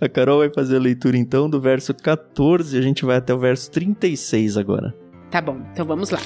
[0.00, 3.34] A Carol vai fazer a leitura então do verso 14 e a gente vai até
[3.34, 4.94] o verso 36 agora.
[5.30, 6.20] Tá bom, então vamos lá.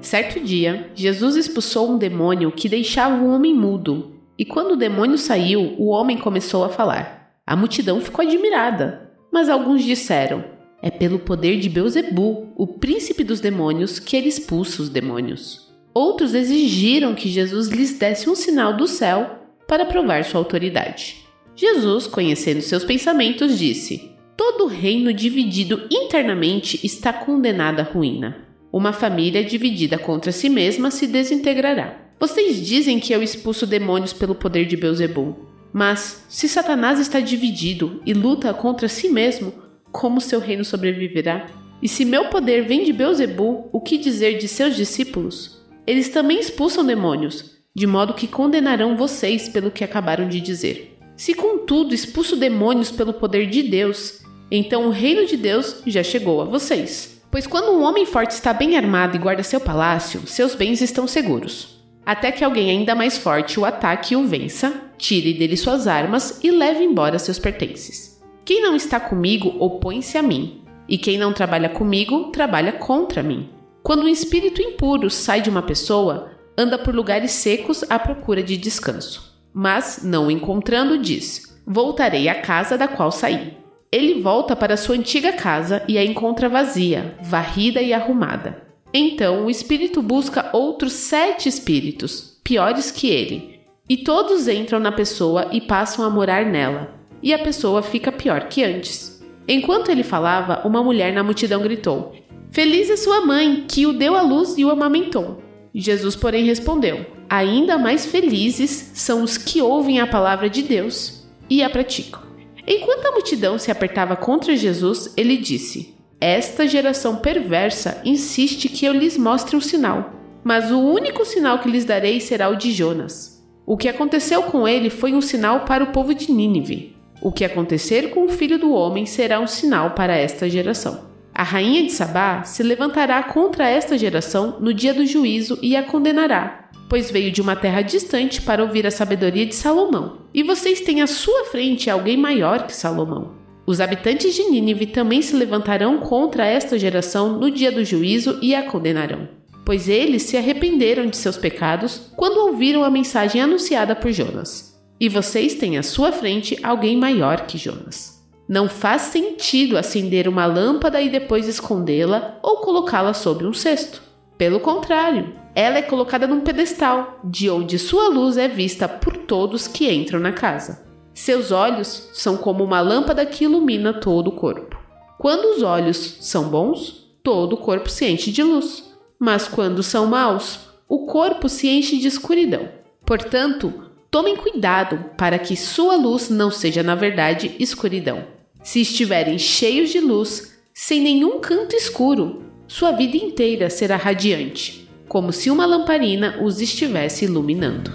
[0.00, 4.14] Certo dia, Jesus expulsou um demônio que deixava o homem mudo.
[4.38, 7.19] E quando o demônio saiu, o homem começou a falar.
[7.46, 10.44] A multidão ficou admirada, mas alguns disseram:
[10.82, 15.70] É pelo poder de Beuzebu, o príncipe dos demônios, que ele expulsa os demônios.
[15.92, 21.16] Outros exigiram que Jesus lhes desse um sinal do céu para provar sua autoridade.
[21.56, 28.48] Jesus, conhecendo seus pensamentos, disse: Todo reino dividido internamente está condenado à ruína.
[28.72, 31.98] Uma família dividida contra si mesma se desintegrará.
[32.20, 35.49] Vocês dizem que eu expulso demônios pelo poder de Beuzebu.
[35.72, 39.52] Mas, se Satanás está dividido e luta contra si mesmo,
[39.92, 41.46] como seu reino sobreviverá?
[41.82, 45.60] E se meu poder vem de Beuzebu, o que dizer de seus discípulos?
[45.86, 50.98] Eles também expulsam demônios, de modo que condenarão vocês pelo que acabaram de dizer.
[51.16, 56.40] Se contudo expulso demônios pelo poder de Deus, então o reino de Deus já chegou
[56.40, 57.22] a vocês.
[57.30, 61.06] Pois quando um homem forte está bem armado e guarda seu palácio, seus bens estão
[61.06, 61.80] seguros.
[62.04, 66.38] Até que alguém ainda mais forte o ataque e o vença, tire dele suas armas
[66.44, 68.20] e leve embora seus pertences.
[68.44, 73.48] Quem não está comigo opõe-se a mim, e quem não trabalha comigo trabalha contra mim.
[73.82, 78.56] Quando um espírito impuro sai de uma pessoa, anda por lugares secos à procura de
[78.56, 79.40] descanso.
[79.52, 83.56] Mas, não o encontrando, diz: Voltarei à casa da qual saí.
[83.90, 88.62] Ele volta para sua antiga casa e a encontra vazia, varrida e arrumada.
[88.92, 93.59] Então o espírito busca outros sete espíritos, piores que ele,
[93.90, 98.48] e todos entram na pessoa e passam a morar nela, e a pessoa fica pior
[98.48, 99.20] que antes.
[99.48, 102.14] Enquanto ele falava, uma mulher na multidão gritou:
[102.52, 105.42] Feliz é sua mãe, que o deu à luz e o amamentou.
[105.74, 111.60] Jesus, porém, respondeu: Ainda mais felizes são os que ouvem a palavra de Deus e
[111.60, 112.22] a praticam.
[112.64, 118.92] Enquanto a multidão se apertava contra Jesus, ele disse: Esta geração perversa insiste que eu
[118.92, 120.12] lhes mostre um sinal,
[120.44, 123.39] mas o único sinal que lhes darei será o de Jonas.
[123.70, 126.96] O que aconteceu com ele foi um sinal para o povo de Nínive.
[127.22, 131.04] O que acontecer com o filho do homem será um sinal para esta geração.
[131.32, 135.84] A rainha de Sabá se levantará contra esta geração no dia do juízo e a
[135.84, 140.22] condenará, pois veio de uma terra distante para ouvir a sabedoria de Salomão.
[140.34, 143.36] E vocês têm à sua frente alguém maior que Salomão.
[143.64, 148.52] Os habitantes de Nínive também se levantarão contra esta geração no dia do juízo e
[148.52, 149.28] a condenarão,
[149.70, 154.76] pois eles se arrependeram de seus pecados quando ouviram a mensagem anunciada por Jonas.
[154.98, 158.20] E vocês têm à sua frente alguém maior que Jonas.
[158.48, 164.02] Não faz sentido acender uma lâmpada e depois escondê-la ou colocá-la sobre um cesto.
[164.36, 169.68] Pelo contrário, ela é colocada num pedestal, de onde sua luz é vista por todos
[169.68, 170.84] que entram na casa.
[171.14, 174.76] Seus olhos são como uma lâmpada que ilumina todo o corpo.
[175.16, 178.89] Quando os olhos são bons, todo o corpo se enche de luz,
[179.20, 182.70] mas quando são maus, o corpo se enche de escuridão.
[183.04, 183.70] Portanto,
[184.10, 188.24] tomem cuidado para que sua luz não seja, na verdade, escuridão.
[188.62, 195.32] Se estiverem cheios de luz, sem nenhum canto escuro, sua vida inteira será radiante, como
[195.32, 197.92] se uma lamparina os estivesse iluminando.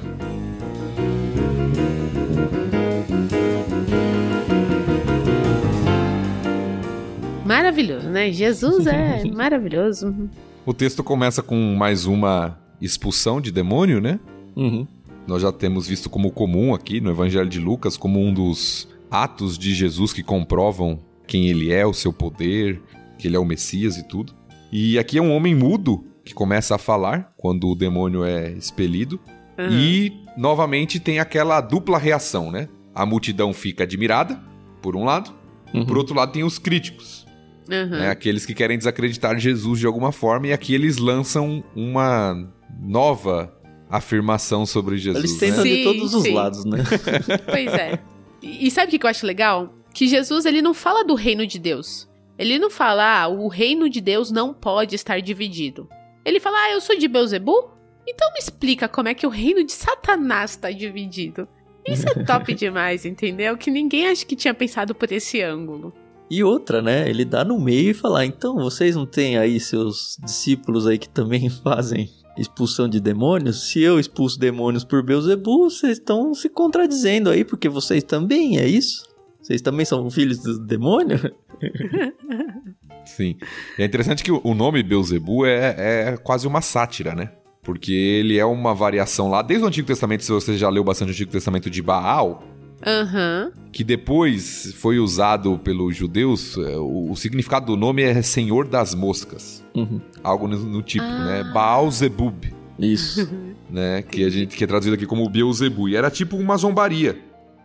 [7.44, 8.32] Maravilhoso, né?
[8.32, 10.30] Jesus é maravilhoso.
[10.66, 14.20] O texto começa com mais uma expulsão de demônio, né?
[14.56, 14.88] Uhum.
[15.28, 19.58] Nós já temos visto como comum aqui no Evangelho de Lucas, como um dos atos
[19.58, 22.82] de Jesus que comprovam quem ele é, o seu poder,
[23.18, 24.34] que ele é o Messias e tudo.
[24.72, 29.20] E aqui é um homem mudo que começa a falar quando o demônio é expelido.
[29.58, 29.70] Uhum.
[29.72, 32.68] E novamente tem aquela dupla reação, né?
[32.94, 34.42] A multidão fica admirada,
[34.82, 35.32] por um lado,
[35.74, 35.86] Uhum.
[35.86, 37.25] por outro lado tem os críticos,
[37.70, 37.88] Uhum.
[37.88, 38.10] né?
[38.10, 42.48] Aqueles que querem desacreditar Jesus de alguma forma, e aqui eles lançam uma
[42.80, 43.54] nova
[43.90, 45.24] afirmação sobre Jesus.
[45.24, 45.48] Eles né?
[45.48, 46.34] tentam de Sim, todos os sim.
[46.34, 46.84] lados, né?
[47.46, 48.00] Pois é.
[48.42, 49.74] E sabe o que que eu acho legal?
[49.94, 52.08] Que Jesus ele não fala do reino de Deus.
[52.38, 55.88] Ele não fala, ah, o reino de Deus não pode estar dividido.
[56.24, 57.72] Ele fala, ah, eu sou de Beuzebu?
[58.08, 61.48] Então me explica como é que o reino de Satanás está dividido.
[61.88, 63.58] Isso é top demais, entendeu?
[63.58, 65.94] Que ninguém acha que tinha pensado por esse ângulo.
[66.30, 67.10] E outra, né?
[67.10, 71.10] Ele dá no meio e fala: então vocês não têm aí seus discípulos aí que
[71.10, 73.70] também fazem expulsão de demônios?
[73.70, 78.68] Se eu expulso demônios por Beuzebu, vocês estão se contradizendo aí, porque vocês também, é
[78.68, 79.04] isso?
[79.42, 81.20] Vocês também são filhos do demônio?
[83.06, 83.38] Sim.
[83.78, 87.32] É interessante que o nome Beuzebu é, é quase uma sátira, né?
[87.62, 91.10] Porque ele é uma variação lá, desde o Antigo Testamento, se você já leu bastante
[91.10, 92.44] o Antigo Testamento de Baal,
[92.86, 93.52] Aham.
[93.72, 98.94] que depois foi usado pelos judeus, é, o, o significado do nome é Senhor das
[98.96, 99.64] Moscas.
[99.76, 100.00] Uhum.
[100.24, 101.26] Algo no, no tipo, Ah.
[101.26, 101.52] né?
[101.54, 102.46] Baal Zebub,
[102.80, 103.28] Isso.
[103.70, 104.02] né?
[104.02, 105.90] Que a gente que é traduzido aqui como Beuzebu.
[105.90, 107.18] E era tipo uma zombaria,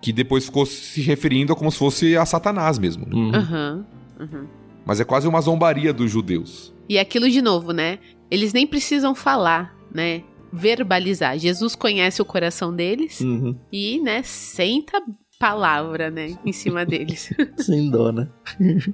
[0.03, 3.07] que depois ficou se referindo como se fosse a Satanás mesmo.
[3.07, 3.15] né?
[3.15, 3.35] Uhum.
[3.35, 3.87] Aham.
[4.21, 4.47] Uhum.
[4.85, 6.73] Mas é quase uma zombaria dos judeus.
[6.89, 7.99] E aquilo de novo, né?
[8.31, 10.23] Eles nem precisam falar, né?
[10.53, 11.39] Verbalizar.
[11.39, 13.57] Jesus conhece o coração deles Uhum.
[13.73, 15.01] e, né, senta
[15.39, 17.33] palavra, né, em cima deles.
[17.57, 18.29] Sem dó, né?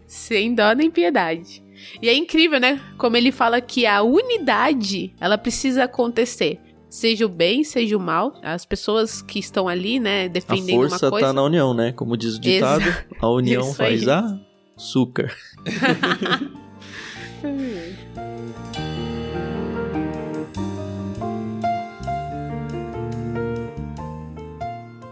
[0.07, 1.63] Sem dó nem piedade.
[2.01, 2.81] E é incrível, né?
[2.97, 6.61] Como ele fala que a unidade, ela precisa acontecer.
[6.89, 8.33] Seja o bem, seja o mal.
[8.43, 11.27] As pessoas que estão ali, né, A defendendo uma força coisa.
[11.27, 11.93] tá na união, né?
[11.93, 12.85] Como diz o ditado,
[13.21, 13.75] a união aí.
[13.75, 14.39] faz a
[14.77, 15.35] açúcar.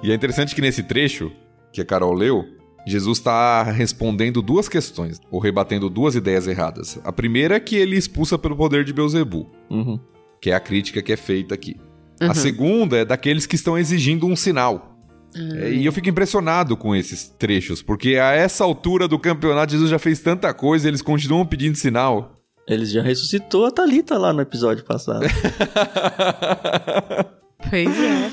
[0.05, 1.33] E é interessante que nesse trecho
[1.73, 2.45] que a Carol leu,
[2.87, 6.99] Jesus está respondendo duas questões, ou rebatendo duas ideias erradas.
[7.03, 9.99] A primeira é que ele expulsa pelo poder de Beuzebu, Uhum.
[10.41, 11.77] que é a crítica que é feita aqui.
[12.21, 12.31] Uhum.
[12.31, 14.99] A segunda é daqueles que estão exigindo um sinal.
[15.35, 19.91] É, E eu fico impressionado com esses trechos, porque a essa altura do campeonato Jesus
[19.91, 22.39] já fez tanta coisa e eles continuam pedindo sinal.
[22.69, 25.25] Eles já ressuscitou a Thalita lá no episódio passado.
[27.71, 28.31] Pois é.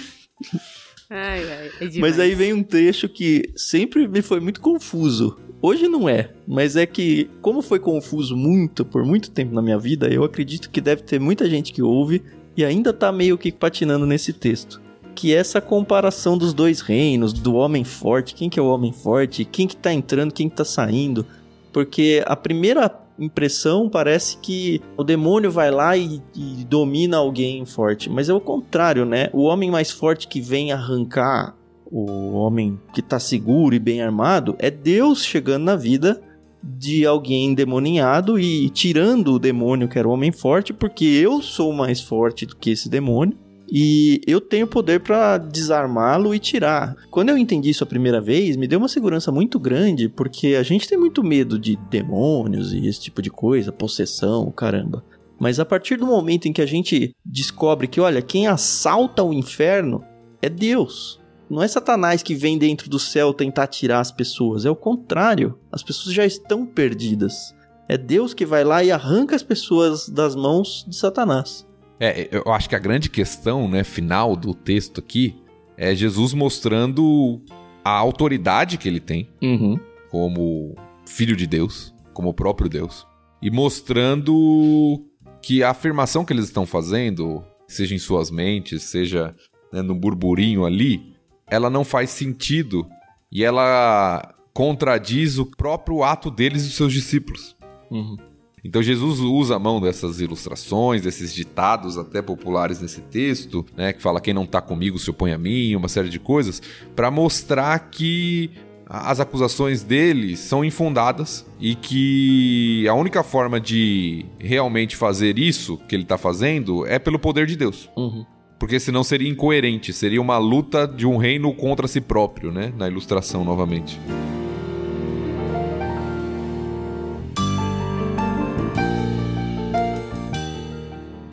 [1.10, 2.00] Ai, ai, é.
[2.00, 5.38] Mas aí vem um trecho que sempre me foi muito confuso.
[5.64, 9.78] Hoje não é, mas é que, como foi confuso muito, por muito tempo na minha
[9.78, 12.24] vida, eu acredito que deve ter muita gente que ouve
[12.58, 14.82] e ainda tá meio que patinando nesse texto.
[15.14, 18.92] Que é essa comparação dos dois reinos, do homem forte, quem que é o homem
[18.92, 21.28] forte, quem que tá entrando, quem que tá saindo.
[21.72, 22.90] Porque a primeira
[23.20, 28.10] impressão parece que o demônio vai lá e, e domina alguém forte.
[28.10, 29.30] Mas é o contrário, né?
[29.32, 31.56] O homem mais forte que vem arrancar
[31.92, 36.22] o homem que tá seguro e bem armado é Deus chegando na vida
[36.64, 41.74] de alguém endemoniado e tirando o demônio que era o homem forte, porque eu sou
[41.74, 43.38] mais forte do que esse demônio.
[43.74, 46.94] E eu tenho poder pra desarmá-lo e tirar.
[47.10, 50.64] Quando eu entendi isso a primeira vez, me deu uma segurança muito grande, porque a
[50.64, 55.06] gente tem muito medo de demônios e esse tipo de coisa, possessão, caramba.
[55.40, 59.34] Mas a partir do momento em que a gente descobre que, olha, quem assalta o
[59.34, 60.04] inferno
[60.42, 61.21] é Deus.
[61.52, 65.60] Não é Satanás que vem dentro do céu tentar tirar as pessoas, é o contrário.
[65.70, 67.54] As pessoas já estão perdidas.
[67.90, 71.68] É Deus que vai lá e arranca as pessoas das mãos de Satanás.
[72.00, 75.36] É, eu acho que a grande questão, né, final do texto aqui
[75.76, 77.42] é Jesus mostrando
[77.84, 79.78] a autoridade que ele tem Uhum.
[80.10, 80.74] como
[81.06, 83.06] filho de Deus, como o próprio Deus,
[83.42, 85.06] e mostrando
[85.42, 89.36] que a afirmação que eles estão fazendo, seja em suas mentes, seja
[89.74, 91.11] né, no burburinho ali,
[91.52, 92.88] ela não faz sentido
[93.30, 97.56] e ela contradiz o próprio ato deles e dos seus discípulos.
[97.92, 98.16] Uhum.
[98.64, 104.02] Então Jesus usa a mão dessas ilustrações, desses ditados até populares nesse texto, né, que
[104.02, 106.62] fala quem não tá comigo se opõe a mim, uma série de coisas,
[106.96, 108.52] para mostrar que
[108.86, 115.96] as acusações dele são infundadas e que a única forma de realmente fazer isso que
[115.96, 117.90] ele tá fazendo é pelo poder de Deus.
[117.96, 118.26] Uhum.
[118.62, 122.72] Porque senão seria incoerente, seria uma luta de um reino contra si próprio, né?
[122.78, 124.00] Na ilustração novamente.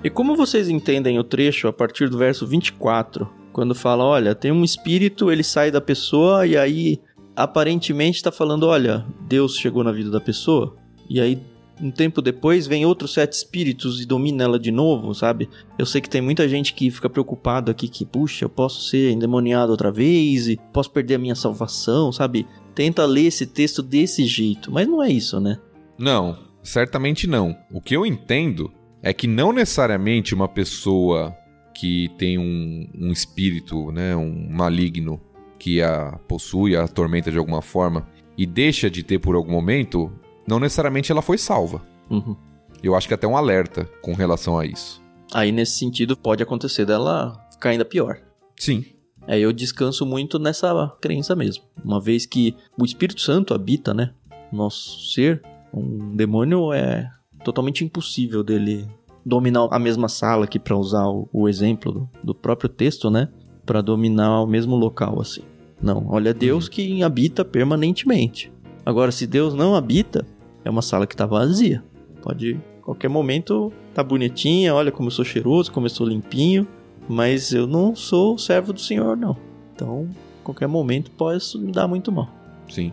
[0.03, 4.51] E como vocês entendem o trecho a partir do verso 24, quando fala, olha, tem
[4.51, 6.99] um espírito, ele sai da pessoa e aí
[7.37, 10.75] aparentemente está falando, olha, Deus chegou na vida da pessoa,
[11.11, 11.39] e aí
[11.81, 15.49] um tempo depois vem outros sete espíritos e domina ela de novo, sabe?
[15.79, 19.11] Eu sei que tem muita gente que fica preocupado aqui que, puxa, eu posso ser
[19.11, 22.47] endemoniado outra vez e posso perder a minha salvação, sabe?
[22.75, 25.59] Tenta ler esse texto desse jeito, mas não é isso, né?
[25.99, 27.57] Não, certamente não.
[27.73, 28.73] O que eu entendo
[29.03, 31.37] é que não necessariamente uma pessoa
[31.75, 35.21] que tem um, um espírito, né, um maligno
[35.59, 38.07] que a possui, a atormenta de alguma forma
[38.37, 40.13] e deixa de ter por algum momento,
[40.49, 41.83] não necessariamente ela foi salva.
[42.11, 42.35] Uhum.
[42.83, 45.03] Eu acho que até um alerta com relação a isso.
[45.33, 48.19] Aí nesse sentido pode acontecer dela ficar ainda pior.
[48.57, 48.85] Sim.
[49.27, 51.65] É, eu descanso muito nessa crença mesmo.
[51.85, 54.15] Uma vez que o Espírito Santo habita, né?
[54.51, 55.43] Nosso ser,
[55.73, 57.11] um demônio é
[57.45, 58.89] totalmente impossível dele
[59.27, 63.29] dominar a mesma sala aqui para usar o, o exemplo do, do, próprio texto, né?
[63.67, 65.43] Para dominar o mesmo local assim.
[65.81, 66.71] Não, olha Deus uhum.
[66.71, 68.51] que habita permanentemente.
[68.87, 70.27] Agora, se Deus não habita,
[70.69, 71.83] é uma sala que está vazia.
[72.23, 76.69] Pode qualquer momento tá bonitinha, olha como eu sou cheiroso, como eu sou limpinho,
[77.09, 79.35] mas eu não sou servo do Senhor não.
[79.75, 80.07] Então,
[80.45, 82.29] qualquer momento pode me dar muito mal.
[82.69, 82.93] Sim.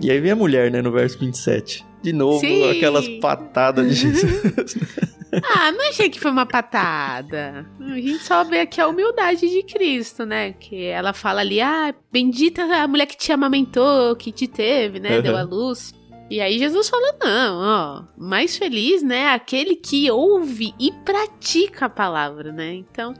[0.00, 1.86] E aí vem a mulher, né, no verso 27.
[2.02, 2.70] De novo, Sim.
[2.70, 4.76] aquelas patadas de Jesus.
[5.42, 7.66] Ah, não achei que foi uma patada.
[7.80, 10.52] A gente só vê aqui a humildade de Cristo, né?
[10.52, 15.16] Que ela fala ali, ah, bendita a mulher que te amamentou, que te teve, né?
[15.16, 15.22] Uhum.
[15.22, 15.94] Deu a luz.
[16.30, 19.28] E aí Jesus fala, não, ó, mais feliz, né?
[19.28, 22.74] Aquele que ouve e pratica a palavra, né?
[22.74, 23.14] Então,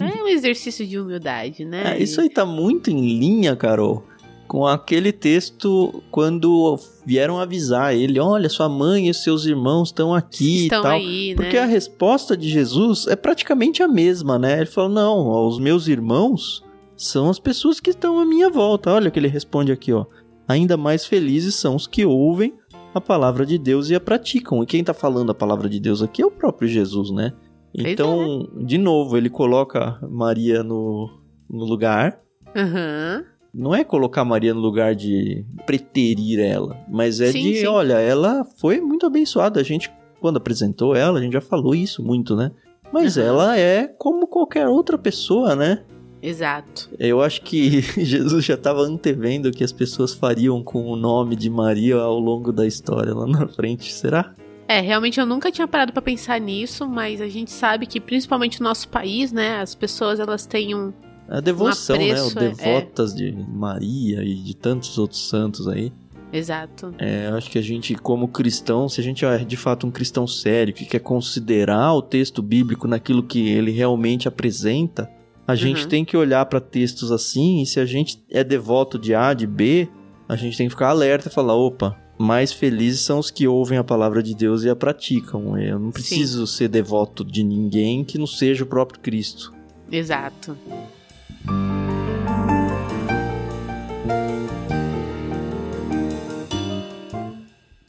[0.00, 1.96] é um exercício de humildade, né?
[1.96, 4.04] É, isso aí tá muito em linha, Carol
[4.46, 10.64] com aquele texto quando vieram avisar ele, olha, sua mãe e seus irmãos estão aqui
[10.64, 10.92] estão e tal.
[10.92, 11.34] Aí, né?
[11.36, 14.58] Porque a resposta de Jesus é praticamente a mesma, né?
[14.58, 16.64] Ele falou: "Não, os meus irmãos
[16.96, 18.90] são as pessoas que estão à minha volta".
[18.90, 20.06] Olha o que ele responde aqui, ó.
[20.48, 22.54] Ainda mais felizes são os que ouvem
[22.94, 24.62] a palavra de Deus e a praticam.
[24.62, 27.32] E quem está falando a palavra de Deus aqui é o próprio Jesus, né?
[27.74, 28.64] Então, é.
[28.64, 31.10] de novo, ele coloca Maria no,
[31.50, 32.20] no lugar.
[32.54, 37.66] Uhum não é colocar Maria no lugar de preterir ela, mas é sim, de, sim.
[37.66, 39.58] olha, ela foi muito abençoada.
[39.58, 39.90] A gente,
[40.20, 42.50] quando apresentou ela, a gente já falou isso muito, né?
[42.92, 43.22] Mas uhum.
[43.22, 45.82] ela é como qualquer outra pessoa, né?
[46.22, 46.90] Exato.
[46.98, 51.34] Eu acho que Jesus já estava antevendo o que as pessoas fariam com o nome
[51.34, 54.34] de Maria ao longo da história lá na frente, será?
[54.68, 58.60] É, realmente eu nunca tinha parado para pensar nisso, mas a gente sabe que principalmente
[58.60, 60.92] no nosso país, né, as pessoas elas têm um,
[61.28, 62.22] a devoção, né?
[62.22, 63.16] O é, devotas é.
[63.16, 65.92] de Maria e de tantos outros santos aí.
[66.32, 66.94] Exato.
[66.98, 70.26] É, acho que a gente, como cristão, se a gente é de fato um cristão
[70.26, 75.10] sério, que quer considerar o texto bíblico naquilo que ele realmente apresenta,
[75.46, 75.88] a gente uhum.
[75.88, 79.46] tem que olhar para textos assim, e se a gente é devoto de A, de
[79.46, 79.88] B,
[80.28, 83.78] a gente tem que ficar alerta e falar: opa, mais felizes são os que ouvem
[83.78, 85.56] a palavra de Deus e a praticam.
[85.58, 86.56] Eu não preciso Sim.
[86.56, 89.54] ser devoto de ninguém que não seja o próprio Cristo.
[89.90, 90.56] Exato.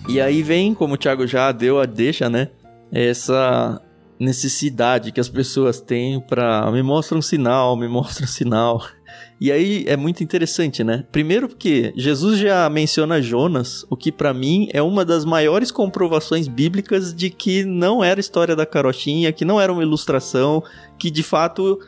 [0.09, 2.49] E aí vem, como o Thiago já deu a deixa, né?
[2.91, 3.81] Essa
[4.19, 8.83] necessidade que as pessoas têm para me mostra um sinal, me mostra um sinal.
[9.39, 11.05] E aí é muito interessante, né?
[11.11, 16.47] Primeiro porque Jesus já menciona Jonas, o que para mim é uma das maiores comprovações
[16.47, 20.63] bíblicas de que não era história da carochinha, que não era uma ilustração,
[20.97, 21.79] que de fato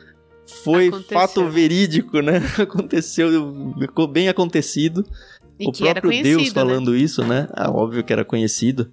[0.50, 1.18] foi Aconteceu.
[1.18, 2.42] fato verídico, né?
[2.58, 5.04] Aconteceu, ficou bem acontecido.
[5.58, 6.50] E o próprio Deus né?
[6.50, 6.98] falando né?
[6.98, 7.48] isso, né?
[7.52, 8.90] Ah, óbvio que era conhecido.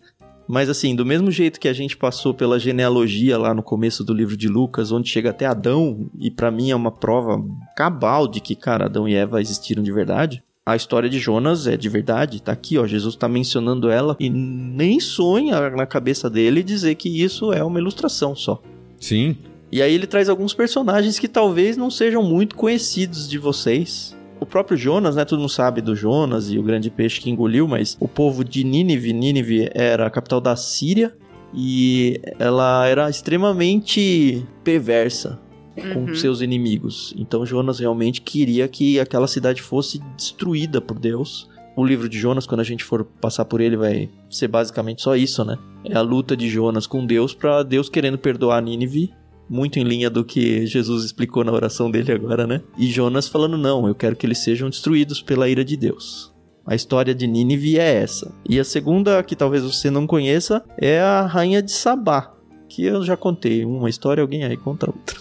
[0.47, 4.13] Mas assim, do mesmo jeito que a gente passou pela genealogia lá no começo do
[4.13, 7.43] livro de Lucas, onde chega até Adão, e para mim é uma prova
[7.75, 10.41] cabal de que, cara, Adão e Eva existiram de verdade.
[10.65, 14.29] A história de Jonas é de verdade, tá aqui, ó, Jesus tá mencionando ela e
[14.29, 18.61] nem sonha na cabeça dele dizer que isso é uma ilustração só.
[18.99, 19.37] Sim.
[19.71, 24.15] E aí ele traz alguns personagens que talvez não sejam muito conhecidos de vocês.
[24.39, 25.25] O próprio Jonas, né?
[25.25, 28.63] Todo mundo sabe do Jonas e o grande peixe que engoliu, mas o povo de
[28.63, 31.13] Nínive, Nínive era a capital da Síria
[31.53, 35.39] e ela era extremamente perversa
[35.93, 36.15] com uhum.
[36.15, 37.13] seus inimigos.
[37.17, 41.49] Então Jonas realmente queria que aquela cidade fosse destruída por Deus.
[41.75, 45.15] O livro de Jonas, quando a gente for passar por ele, vai ser basicamente só
[45.15, 45.57] isso, né?
[45.83, 49.13] É a luta de Jonas com Deus para Deus querendo perdoar Nínive
[49.49, 52.61] muito em linha do que Jesus explicou na oração dele agora, né?
[52.77, 56.33] E Jonas falando: não, eu quero que eles sejam destruídos pela ira de Deus.
[56.65, 58.35] A história de Nínive é essa.
[58.47, 62.33] E a segunda, que talvez você não conheça, é a Rainha de Sabá,
[62.67, 63.63] que eu já contei.
[63.63, 65.17] Uma história, alguém aí conta outra.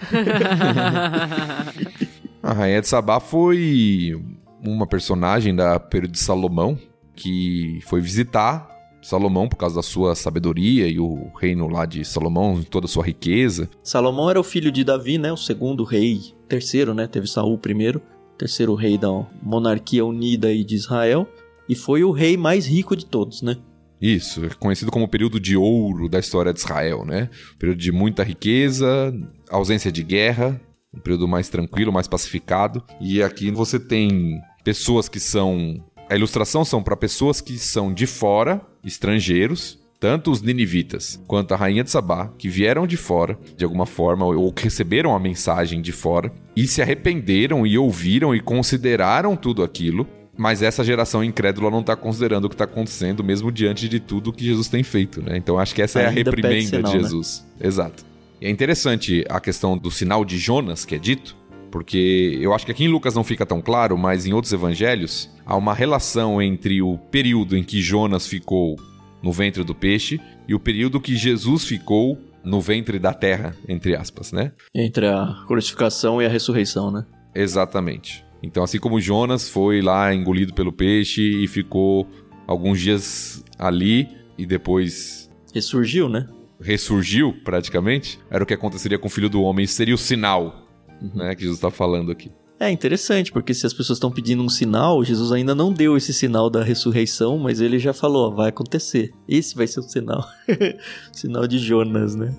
[2.42, 4.18] a Rainha de Sabá foi
[4.64, 6.78] uma personagem da período de Salomão
[7.14, 12.62] que foi visitar Salomão por causa da sua sabedoria e o reino lá de Salomão,
[12.62, 13.68] toda a sua riqueza.
[13.82, 15.32] Salomão era o filho de Davi, né?
[15.32, 17.06] O segundo rei, terceiro, né?
[17.06, 18.02] Teve Saul primeiro,
[18.36, 19.08] terceiro rei da
[19.42, 21.28] monarquia unida aí de Israel
[21.68, 23.56] e foi o rei mais rico de todos, né?
[24.00, 27.30] Isso, é conhecido como o período de ouro da história de Israel, né?
[27.58, 29.14] período de muita riqueza,
[29.48, 30.60] ausência de guerra,
[30.94, 32.82] um período mais tranquilo, mais pacificado.
[33.00, 38.06] E aqui você tem pessoas que são a ilustração são para pessoas que são de
[38.06, 43.64] fora, estrangeiros, tanto os ninivitas quanto a rainha de Sabá, que vieram de fora, de
[43.64, 48.40] alguma forma, ou que receberam a mensagem de fora, e se arrependeram e ouviram e
[48.40, 50.06] consideraram tudo aquilo,
[50.36, 54.32] mas essa geração incrédula não está considerando o que está acontecendo, mesmo diante de tudo
[54.32, 55.36] que Jesus tem feito, né?
[55.36, 57.02] Então acho que essa Ainda é a reprimenda sinal, de né?
[57.02, 57.46] Jesus.
[57.58, 57.66] Né?
[57.66, 58.04] Exato.
[58.40, 61.34] E é interessante a questão do sinal de Jonas que é dito,
[61.70, 65.30] porque eu acho que aqui em Lucas não fica tão claro, mas em outros evangelhos
[65.44, 68.76] há uma relação entre o período em que Jonas ficou
[69.22, 73.96] no ventre do peixe e o período que Jesus ficou no ventre da terra, entre
[73.96, 74.52] aspas, né?
[74.72, 77.04] Entre a crucificação e a ressurreição, né?
[77.34, 78.24] Exatamente.
[78.42, 82.08] Então, assim como Jonas foi lá engolido pelo peixe e ficou
[82.46, 84.08] alguns dias ali
[84.38, 85.28] e depois.
[85.52, 86.28] Ressurgiu, né?
[86.60, 88.18] Ressurgiu, praticamente.
[88.30, 89.64] Era o que aconteceria com o filho do homem.
[89.64, 90.65] Isso seria o sinal.
[91.00, 92.30] Né, que Jesus está falando aqui.
[92.58, 96.14] É interessante, porque se as pessoas estão pedindo um sinal, Jesus ainda não deu esse
[96.14, 99.12] sinal da ressurreição, mas ele já falou: ó, vai acontecer.
[99.28, 100.26] Esse vai ser o sinal.
[101.12, 102.34] sinal de Jonas, né?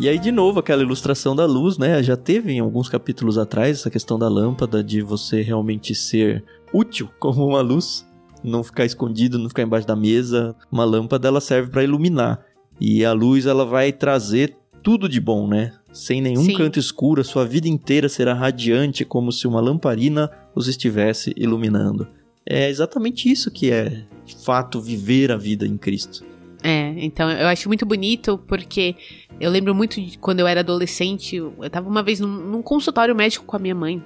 [0.00, 2.00] E aí, de novo, aquela ilustração da luz, né?
[2.04, 7.10] Já teve em alguns capítulos atrás essa questão da lâmpada, de você realmente ser útil
[7.18, 8.06] como uma luz,
[8.42, 10.54] não ficar escondido, não ficar embaixo da mesa.
[10.70, 12.44] Uma lâmpada, ela serve para iluminar.
[12.80, 15.72] E a luz, ela vai trazer tudo de bom, né?
[15.92, 16.54] Sem nenhum Sim.
[16.54, 22.06] canto escuro, a sua vida inteira será radiante, como se uma lamparina os estivesse iluminando.
[22.46, 26.24] É exatamente isso que é, de fato, viver a vida em Cristo.
[26.62, 28.96] É, então eu acho muito bonito porque
[29.38, 33.14] eu lembro muito de quando eu era adolescente, eu tava uma vez num, num, consultório
[33.14, 34.02] médico com a minha mãe.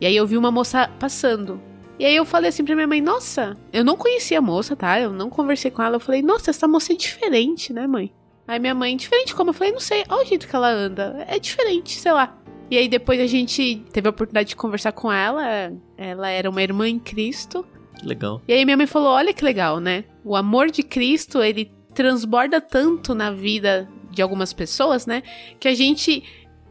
[0.00, 1.60] E aí eu vi uma moça passando.
[2.02, 4.98] E aí eu falei assim pra minha mãe, nossa, eu não conhecia a moça, tá?
[4.98, 5.94] Eu não conversei com ela.
[5.94, 8.12] Eu falei, nossa, essa moça é diferente, né, mãe?
[8.44, 9.50] Aí minha mãe, diferente como?
[9.50, 11.24] Eu falei, não sei, olha o jeito que ela anda.
[11.28, 12.36] É diferente, sei lá.
[12.68, 15.72] E aí depois a gente teve a oportunidade de conversar com ela.
[15.96, 17.64] Ela era uma irmã em Cristo.
[18.02, 18.42] Legal.
[18.48, 20.02] E aí minha mãe falou, olha que legal, né?
[20.24, 25.22] O amor de Cristo, ele transborda tanto na vida de algumas pessoas, né?
[25.60, 26.24] Que a gente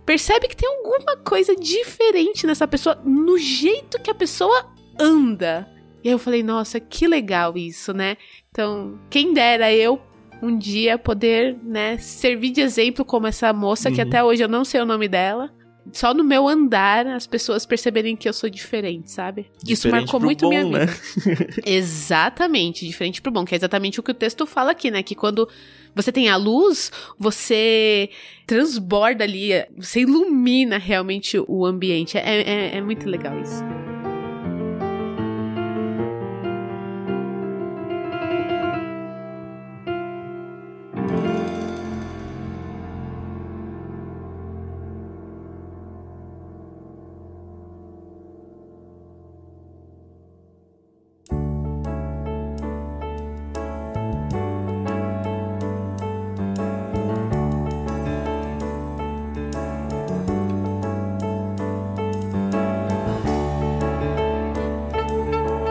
[0.05, 5.67] percebe que tem alguma coisa diferente nessa pessoa, no jeito que a pessoa anda.
[6.03, 8.17] E aí eu falei, nossa, que legal isso, né?
[8.49, 10.01] Então, quem dera eu
[10.41, 13.95] um dia poder, né, servir de exemplo como essa moça, uhum.
[13.95, 15.51] que até hoje eu não sei o nome dela.
[15.91, 19.47] Só no meu andar as pessoas perceberem que eu sou diferente, sabe?
[19.63, 20.85] Diferente Isso marcou muito bom, minha vida.
[20.85, 20.93] Né?
[21.65, 25.01] exatamente, diferente pro bom, que é exatamente o que o texto fala aqui, né?
[25.01, 25.49] Que quando
[25.95, 28.09] você tem a luz, você
[28.45, 32.17] transborda ali, você ilumina realmente o ambiente.
[32.17, 33.63] É, é, é muito legal isso.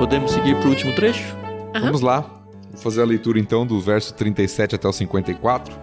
[0.01, 1.37] Podemos seguir para o último trecho?
[1.75, 1.81] Uhum.
[1.83, 2.23] Vamos lá.
[2.71, 5.77] Vou fazer a leitura então do verso 37 até o 54.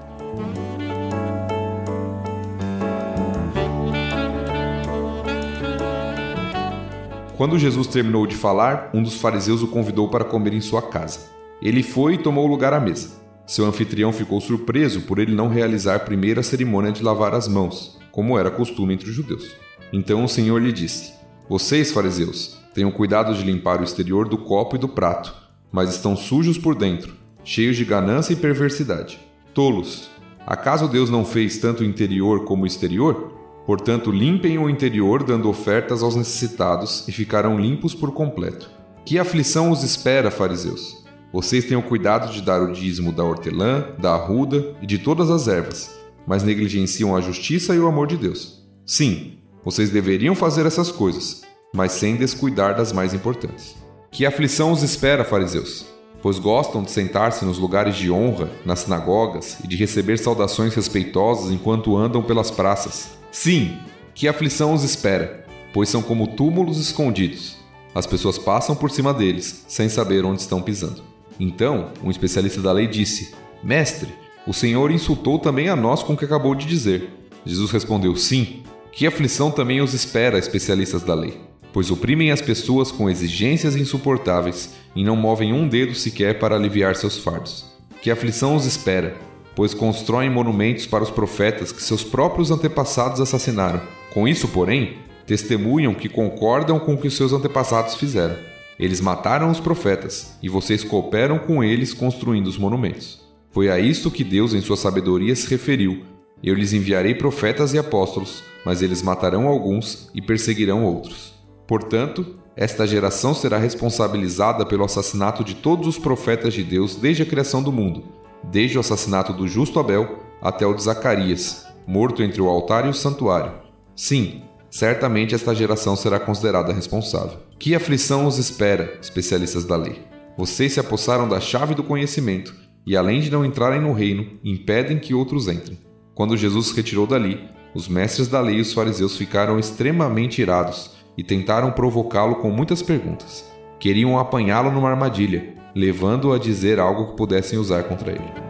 [7.37, 11.29] Quando Jesus terminou de falar, um dos fariseus o convidou para comer em sua casa.
[11.61, 13.19] Ele foi e tomou lugar à mesa.
[13.45, 17.99] Seu anfitrião ficou surpreso por ele não realizar primeiro a cerimônia de lavar as mãos,
[18.11, 19.55] como era costume entre os judeus.
[19.93, 21.13] Então o Senhor lhe disse:
[21.47, 25.33] Vocês, fariseus, Tenham cuidado de limpar o exterior do copo e do prato,
[25.71, 27.11] mas estão sujos por dentro,
[27.43, 29.19] cheios de ganância e perversidade.
[29.51, 30.11] Tolos!
[30.45, 33.33] Acaso Deus não fez tanto o interior como o exterior?
[33.65, 38.69] Portanto, limpem o interior dando ofertas aos necessitados e ficarão limpos por completo.
[39.03, 41.03] Que aflição os espera, fariseus?
[41.33, 45.47] Vocês tenham cuidado de dar o dízimo da hortelã, da arruda e de todas as
[45.47, 48.63] ervas, mas negligenciam a justiça e o amor de Deus.
[48.85, 51.46] Sim, vocês deveriam fazer essas coisas,
[51.77, 53.75] mas sem descuidar das mais importantes.
[54.09, 55.85] Que aflição os espera, fariseus?
[56.23, 61.51] Pois gostam de sentar-se nos lugares de honra, nas sinagogas, e de receber saudações respeitosas
[61.51, 63.11] enquanto andam pelas praças.
[63.31, 63.77] Sim,
[64.15, 67.57] que aflição os espera, pois são como túmulos escondidos.
[67.93, 71.03] As pessoas passam por cima deles, sem saber onde estão pisando.
[71.39, 74.09] Então, um especialista da lei disse: Mestre,
[74.47, 77.07] o Senhor insultou também a nós com o que acabou de dizer.
[77.45, 81.46] Jesus respondeu: Sim, que aflição também os espera, especialistas da lei
[81.77, 86.95] pois oprimem as pessoas com exigências insuportáveis e não movem um dedo sequer para aliviar
[86.95, 87.65] seus fardos.
[88.01, 89.15] Que aflição os espera,
[89.55, 93.79] pois constroem monumentos para os profetas que seus próprios antepassados assassinaram.
[94.11, 94.97] Com isso, porém,
[95.27, 98.37] testemunham que concordam com o que os seus antepassados fizeram.
[98.79, 103.21] Eles mataram os profetas, e vocês cooperam com eles construindo os monumentos.
[103.51, 106.01] Foi a isto que Deus, em sua sabedoria, se referiu.
[106.41, 111.36] Eu lhes enviarei profetas e apóstolos, mas eles matarão alguns e perseguirão outros.
[111.67, 117.25] Portanto, esta geração será responsabilizada pelo assassinato de todos os profetas de Deus desde a
[117.25, 118.05] criação do mundo,
[118.43, 122.89] desde o assassinato do justo Abel até o de Zacarias, morto entre o altar e
[122.89, 123.51] o santuário.
[123.95, 124.41] Sim,
[124.71, 127.37] certamente esta geração será considerada responsável.
[127.59, 130.01] Que aflição os espera, especialistas da lei?
[130.37, 132.55] Vocês se apossaram da chave do conhecimento
[132.85, 135.77] e, além de não entrarem no reino, impedem que outros entrem.
[136.15, 137.39] Quando Jesus se retirou dali,
[137.75, 142.81] os mestres da lei e os fariseus ficaram extremamente irados e tentaram provocá-lo com muitas
[142.81, 143.51] perguntas.
[143.79, 148.47] Queriam apanhá-lo numa armadilha, levando-o a dizer algo que pudessem usar contra ele.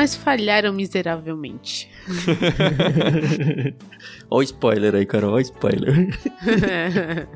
[0.00, 1.90] mas falharam miseravelmente.
[4.30, 6.08] Olha o spoiler aí, Carol, olha o spoiler.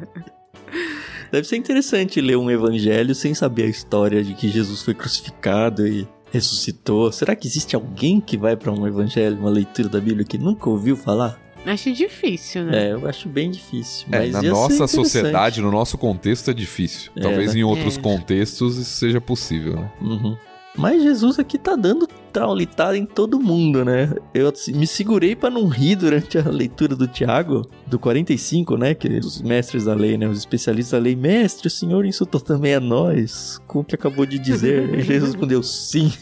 [1.30, 5.86] Deve ser interessante ler um evangelho sem saber a história de que Jesus foi crucificado
[5.86, 7.12] e ressuscitou.
[7.12, 10.68] Será que existe alguém que vai para um evangelho, uma leitura da Bíblia que nunca
[10.68, 11.38] ouviu falar?
[11.64, 12.88] Acho difícil, né?
[12.88, 14.06] É, eu acho bem difícil.
[14.12, 17.10] É, na nossa sociedade, no nosso contexto, é difícil.
[17.16, 17.60] É, Talvez né?
[17.60, 18.00] em outros é.
[18.00, 19.92] contextos isso seja possível, né?
[20.02, 20.36] Uhum.
[20.76, 24.12] Mas Jesus aqui tá dando traulitada em todo mundo, né?
[24.34, 28.92] Eu me segurei para não rir durante a leitura do Tiago, do 45, né?
[28.92, 30.26] Que os mestres da lei, né?
[30.26, 34.26] Os especialistas da lei, mestre, o senhor insultou também a nós, com o que acabou
[34.26, 34.98] de dizer.
[35.00, 36.12] Jesus respondeu sim.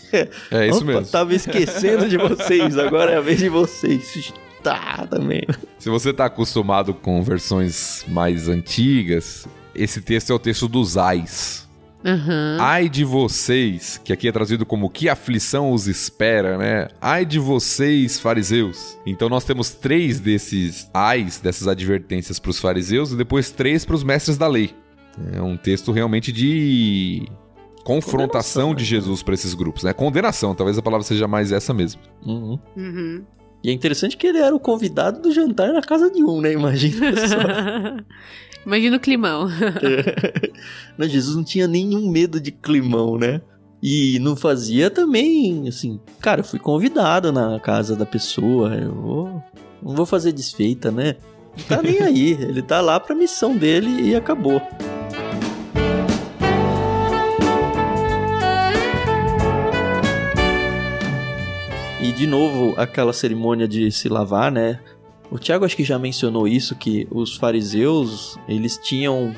[0.51, 1.07] É isso Opa, mesmo.
[1.07, 4.35] Tava esquecendo de vocês, agora é a vez de vocês.
[4.63, 5.43] Tá, também.
[5.79, 11.67] Se você tá acostumado com versões mais antigas, esse texto é o texto dos ais
[12.05, 12.57] Uhum.
[12.59, 16.89] Ai de vocês, que aqui é traduzido como que aflição os espera, né?
[17.01, 18.99] Ai de vocês, fariseus.
[19.07, 23.95] Então nós temos três desses ais, dessas advertências para os fariseus e depois três para
[23.95, 24.75] os mestres da lei.
[25.33, 27.29] É um texto realmente de
[27.85, 28.89] confrontação de né?
[28.89, 29.93] Jesus para esses grupos, né?
[29.93, 32.01] Condenação, talvez a palavra seja mais essa mesmo.
[32.25, 32.59] Uhum.
[32.77, 33.25] Uhum.
[33.63, 36.53] E é interessante que ele era o convidado do jantar na casa de um, né?
[36.53, 37.37] Imagina só.
[38.67, 39.49] Imagina o climão.
[40.99, 41.09] é.
[41.09, 43.41] Jesus não tinha nenhum medo de climão, né?
[43.83, 49.45] E não fazia também, assim, cara, eu fui convidado na casa da pessoa, eu vou,
[49.83, 51.17] não vou fazer desfeita, né?
[51.59, 54.63] Não tá nem aí, ele tá lá pra missão dele e acabou.
[62.03, 64.81] E de novo, aquela cerimônia de se lavar, né?
[65.31, 69.33] O Tiago acho que já mencionou isso, que os fariseus, eles tinham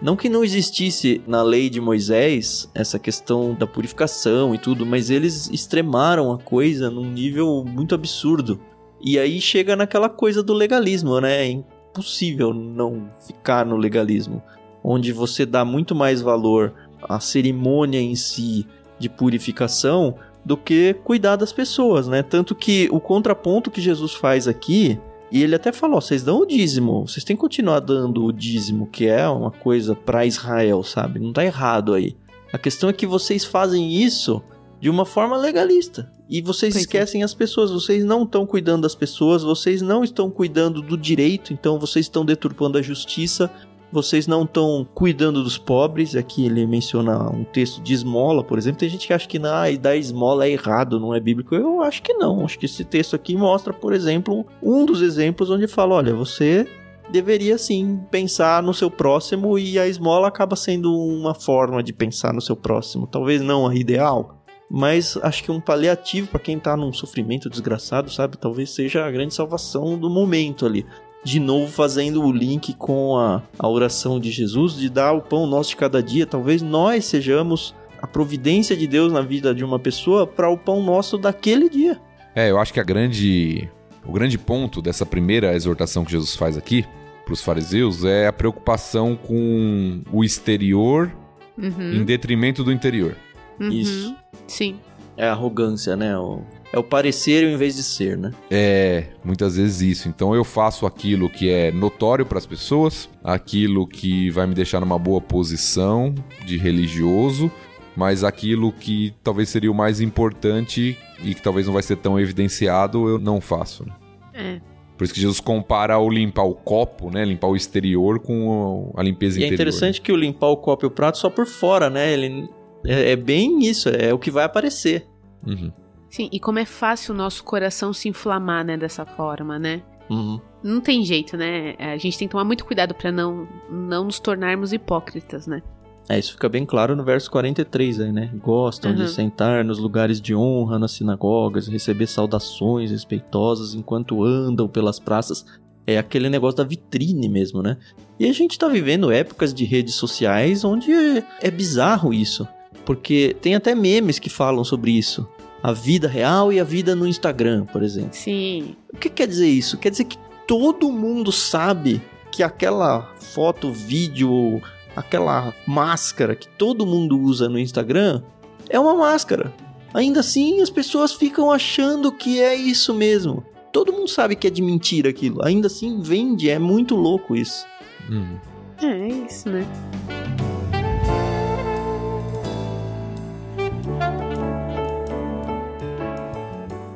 [0.00, 5.10] não que não existisse na lei de Moisés essa questão da purificação e tudo, mas
[5.10, 8.60] eles extremaram a coisa num nível muito absurdo.
[9.00, 11.46] E aí chega naquela coisa do legalismo, né?
[11.46, 14.40] É impossível não ficar no legalismo,
[14.84, 18.64] onde você dá muito mais valor à cerimônia em si
[19.00, 20.14] de purificação
[20.44, 22.22] do que cuidar das pessoas, né?
[22.22, 24.98] Tanto que o contraponto que Jesus faz aqui
[25.30, 28.86] e ele até falou: vocês dão o dízimo, vocês têm que continuar dando o dízimo,
[28.86, 31.18] que é uma coisa para Israel, sabe?
[31.18, 32.16] Não tá errado aí.
[32.52, 34.42] A questão é que vocês fazem isso
[34.80, 36.12] de uma forma legalista.
[36.28, 36.78] E vocês é.
[36.78, 41.52] esquecem as pessoas, vocês não estão cuidando das pessoas, vocês não estão cuidando do direito,
[41.52, 43.50] então vocês estão deturpando a justiça,
[43.94, 46.16] vocês não estão cuidando dos pobres.
[46.16, 48.80] Aqui ele menciona um texto de esmola, por exemplo.
[48.80, 51.54] Tem gente que acha que ah, dar esmola é errado, não é bíblico.
[51.54, 52.44] Eu acho que não.
[52.44, 56.66] Acho que esse texto aqui mostra, por exemplo, um dos exemplos onde fala: olha, você
[57.10, 62.34] deveria sim pensar no seu próximo e a esmola acaba sendo uma forma de pensar
[62.34, 63.06] no seu próximo.
[63.06, 68.10] Talvez não a ideal, mas acho que um paliativo para quem tá num sofrimento desgraçado,
[68.10, 68.36] sabe?
[68.36, 70.84] Talvez seja a grande salvação do momento ali
[71.24, 75.46] de novo fazendo o link com a, a oração de Jesus de dar o pão
[75.46, 76.26] nosso de cada dia.
[76.26, 80.82] Talvez nós sejamos a providência de Deus na vida de uma pessoa para o pão
[80.82, 81.98] nosso daquele dia.
[82.34, 83.68] É, eu acho que a grande,
[84.04, 86.84] o grande ponto dessa primeira exortação que Jesus faz aqui
[87.24, 91.10] para os fariseus é a preocupação com o exterior
[91.56, 91.94] uhum.
[91.94, 93.16] em detrimento do interior.
[93.58, 93.70] Uhum.
[93.70, 94.14] Isso.
[94.46, 94.78] Sim.
[95.16, 96.18] É arrogância, né?
[96.18, 96.42] O
[96.74, 98.32] é o parecer em vez de ser, né?
[98.50, 100.08] É, muitas vezes isso.
[100.08, 104.80] Então eu faço aquilo que é notório para as pessoas, aquilo que vai me deixar
[104.80, 106.12] numa boa posição
[106.44, 107.48] de religioso,
[107.96, 112.18] mas aquilo que talvez seria o mais importante e que talvez não vai ser tão
[112.18, 113.86] evidenciado, eu não faço.
[113.86, 113.92] Né?
[114.34, 114.60] É.
[114.98, 117.24] Por isso que Jesus compara o limpar o copo, né?
[117.24, 119.52] Limpar o exterior com a limpeza e interior.
[119.52, 120.04] é interessante né?
[120.04, 122.12] que o limpar o copo e o prato só por fora, né?
[122.12, 122.48] Ele
[122.84, 125.06] é, é bem isso, é o que vai aparecer.
[125.46, 125.70] Uhum.
[126.14, 129.82] Sim, e como é fácil o nosso coração se inflamar, né, dessa forma, né?
[130.08, 130.40] Uhum.
[130.62, 131.74] Não tem jeito, né?
[131.76, 135.60] A gente tem que tomar muito cuidado para não, não nos tornarmos hipócritas, né?
[136.08, 138.30] É, isso fica bem claro no verso 43 aí, né?
[138.36, 138.98] Gostam Uhum.
[138.98, 145.44] de sentar nos lugares de honra nas sinagogas, receber saudações respeitosas enquanto andam pelas praças.
[145.84, 147.76] É aquele negócio da vitrine mesmo, né?
[148.20, 152.46] E a gente tá vivendo épocas de redes sociais onde é, é bizarro isso.
[152.84, 155.26] Porque tem até memes que falam sobre isso.
[155.64, 158.12] A vida real e a vida no Instagram, por exemplo.
[158.12, 158.76] Sim.
[158.92, 159.78] O que quer dizer isso?
[159.78, 164.60] Quer dizer que todo mundo sabe que aquela foto, vídeo,
[164.94, 168.22] aquela máscara que todo mundo usa no Instagram
[168.68, 169.54] é uma máscara.
[169.94, 173.42] Ainda assim, as pessoas ficam achando que é isso mesmo.
[173.72, 175.42] Todo mundo sabe que é de mentira aquilo.
[175.42, 176.50] Ainda assim, vende.
[176.50, 177.64] É muito louco isso.
[178.10, 178.38] Uhum.
[178.82, 179.66] É, é isso, né?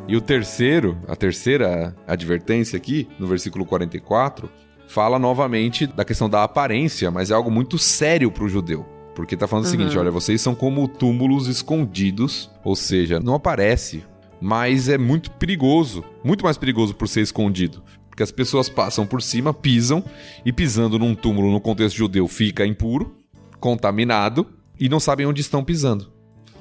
[0.09, 4.49] E o terceiro, a terceira advertência aqui, no versículo 44,
[4.87, 8.87] fala novamente da questão da aparência, mas é algo muito sério para o judeu.
[9.15, 10.01] Porque tá falando o seguinte: Uhum.
[10.01, 14.03] olha, vocês são como túmulos escondidos, ou seja, não aparece,
[14.41, 17.83] mas é muito perigoso, muito mais perigoso por ser escondido.
[18.09, 20.03] Porque as pessoas passam por cima, pisam,
[20.43, 23.15] e pisando num túmulo no contexto judeu fica impuro,
[23.61, 24.47] contaminado,
[24.81, 26.11] e não sabem onde estão pisando.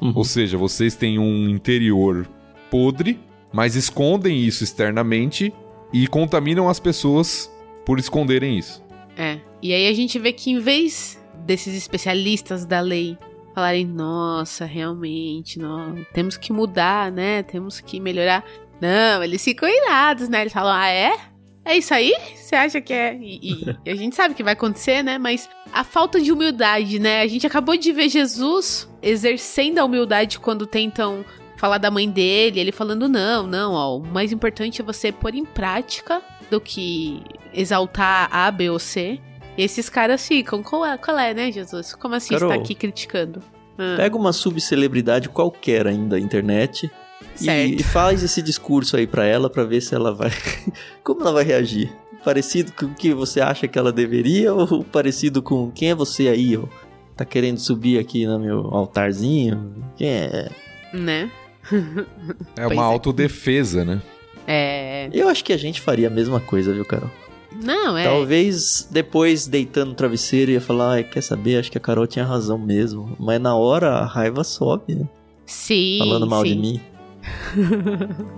[0.02, 0.12] Uhum.
[0.16, 2.28] Ou seja, vocês têm um interior
[2.70, 3.20] podre,
[3.54, 5.54] mas escondem isso externamente
[5.94, 7.52] e contaminam as pessoas
[7.86, 8.84] por esconderem isso.
[9.16, 9.40] É.
[9.62, 13.18] E aí a gente vê que em vez desses especialistas da lei
[13.56, 17.42] falarem, nossa, realmente, não, temos que mudar, né?
[17.42, 18.44] Temos que melhorar.
[18.80, 20.42] Não, eles ficam irados, né?
[20.42, 21.18] Eles falam, ah, é?
[21.66, 22.14] É isso aí?
[22.36, 23.18] Você acha que é?
[23.20, 25.18] E, e a gente sabe que vai acontecer, né?
[25.18, 27.22] Mas a falta de humildade, né?
[27.22, 31.26] A gente acabou de ver Jesus exercendo a humildade quando tentam
[31.58, 35.36] falar da mãe dele, ele falando, não, não, ó, o mais importante é você pôr
[35.36, 37.22] em prática do que
[37.54, 39.20] exaltar A, B ou C.
[39.58, 41.96] E esses caras ficam, qual é, qual é né, Jesus?
[41.96, 43.42] Como assim Carol, tá aqui criticando?
[43.78, 46.90] Ah, Pega uma subcelebridade qualquer ainda da internet
[47.36, 47.82] e, certo.
[47.82, 50.32] e faz esse discurso aí pra ela pra ver se ela vai.
[51.04, 51.92] Como ela vai reagir?
[52.24, 56.28] Parecido com o que você acha que ela deveria ou parecido com quem é você
[56.28, 56.56] aí?
[56.56, 56.64] ó?
[57.16, 59.74] Tá querendo subir aqui no meu altarzinho?
[59.96, 60.50] Quem é?
[60.94, 61.32] Né?
[62.56, 62.86] É uma é.
[62.86, 64.02] autodefesa, né?
[64.48, 65.10] É.
[65.14, 67.10] Eu acho que a gente faria a mesma coisa, viu, Carol?
[67.64, 68.04] Não, é.
[68.04, 71.58] Talvez depois deitando no travesseiro ia falar, ai, quer saber?
[71.58, 73.16] Acho que a Carol tinha razão mesmo.
[73.20, 75.08] Mas na hora a raiva sobe, né?
[75.46, 75.98] Sim.
[76.00, 76.50] Falando mal sim.
[76.50, 76.82] de mim.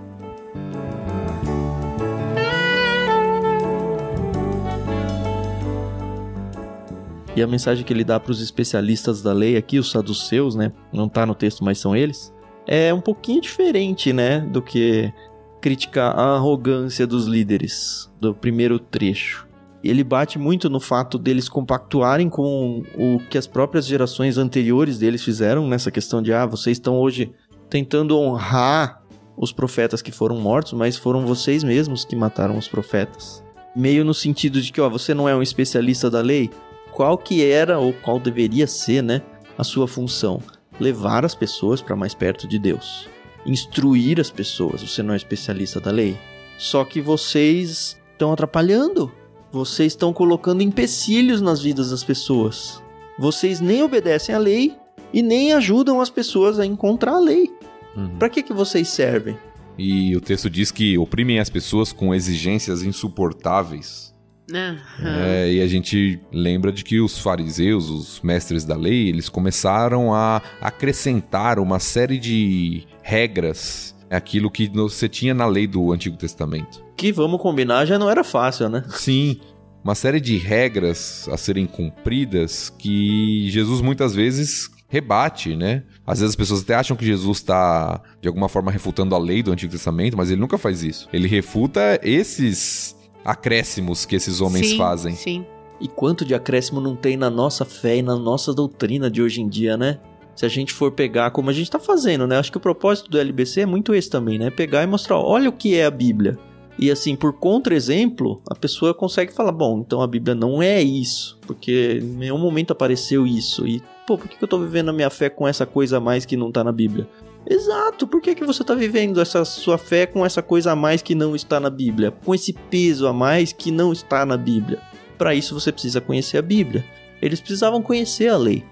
[7.36, 10.72] E a mensagem que ele dá para os especialistas da lei aqui, os saduceus, né?
[10.92, 12.34] Não tá no texto, mas são eles.
[12.72, 14.38] É um pouquinho diferente, né?
[14.38, 15.12] Do que
[15.60, 19.44] criticar a arrogância dos líderes do primeiro trecho.
[19.82, 25.24] Ele bate muito no fato deles compactuarem com o que as próprias gerações anteriores deles
[25.24, 27.32] fizeram nessa questão de ah, vocês estão hoje
[27.68, 29.02] tentando honrar
[29.36, 33.42] os profetas que foram mortos, mas foram vocês mesmos que mataram os profetas.
[33.74, 36.48] Meio no sentido de que, ó, você não é um especialista da lei,
[36.92, 39.22] qual que era ou qual deveria ser, né,
[39.58, 40.40] a sua função?
[40.80, 43.08] Levar as pessoas para mais perto de Deus.
[43.46, 46.18] Instruir as pessoas, você não é especialista da lei.
[46.58, 49.12] Só que vocês estão atrapalhando.
[49.52, 52.82] Vocês estão colocando empecilhos nas vidas das pessoas.
[53.18, 54.76] Vocês nem obedecem à lei
[55.12, 57.50] e nem ajudam as pessoas a encontrar a lei.
[57.96, 58.16] Uhum.
[58.18, 59.36] Para que que vocês servem?
[59.76, 64.14] E o texto diz que oprimem as pessoas com exigências insuportáveis.
[64.52, 65.20] Aham.
[65.20, 70.12] É, e a gente lembra de que os fariseus, os mestres da lei, eles começaram
[70.14, 76.84] a acrescentar uma série de regras aquilo que você tinha na lei do Antigo Testamento.
[76.96, 78.84] Que vamos combinar, já não era fácil, né?
[78.88, 79.40] Sim,
[79.82, 85.84] uma série de regras a serem cumpridas que Jesus muitas vezes rebate, né?
[86.04, 89.42] Às vezes as pessoas até acham que Jesus está de alguma forma refutando a lei
[89.42, 91.08] do Antigo Testamento, mas ele nunca faz isso.
[91.12, 95.14] Ele refuta esses acréscimos que esses homens sim, fazem.
[95.14, 95.46] Sim.
[95.80, 99.40] E quanto de acréscimo não tem na nossa fé e na nossa doutrina de hoje
[99.40, 99.98] em dia, né?
[100.34, 102.38] Se a gente for pegar como a gente tá fazendo, né?
[102.38, 104.50] Acho que o propósito do LBC é muito esse também, né?
[104.50, 106.38] Pegar e mostrar, olha o que é a Bíblia.
[106.78, 111.38] E assim, por contra-exemplo, a pessoa consegue falar, bom, então a Bíblia não é isso,
[111.42, 113.66] porque em nenhum momento apareceu isso.
[113.66, 116.00] E, pô, por que que eu tô vivendo a minha fé com essa coisa a
[116.00, 117.06] mais que não tá na Bíblia?
[117.48, 121.02] Exato, por que, que você tá vivendo essa sua fé com essa coisa a mais
[121.02, 122.10] que não está na Bíblia?
[122.10, 124.80] Com esse peso a mais que não está na Bíblia?
[125.16, 126.84] Para isso você precisa conhecer a Bíblia.
[127.20, 128.64] Eles precisavam conhecer a lei.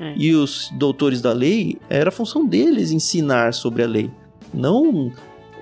[0.00, 0.14] É.
[0.16, 4.10] E os doutores da lei, era a função deles ensinar sobre a lei.
[4.54, 5.12] Não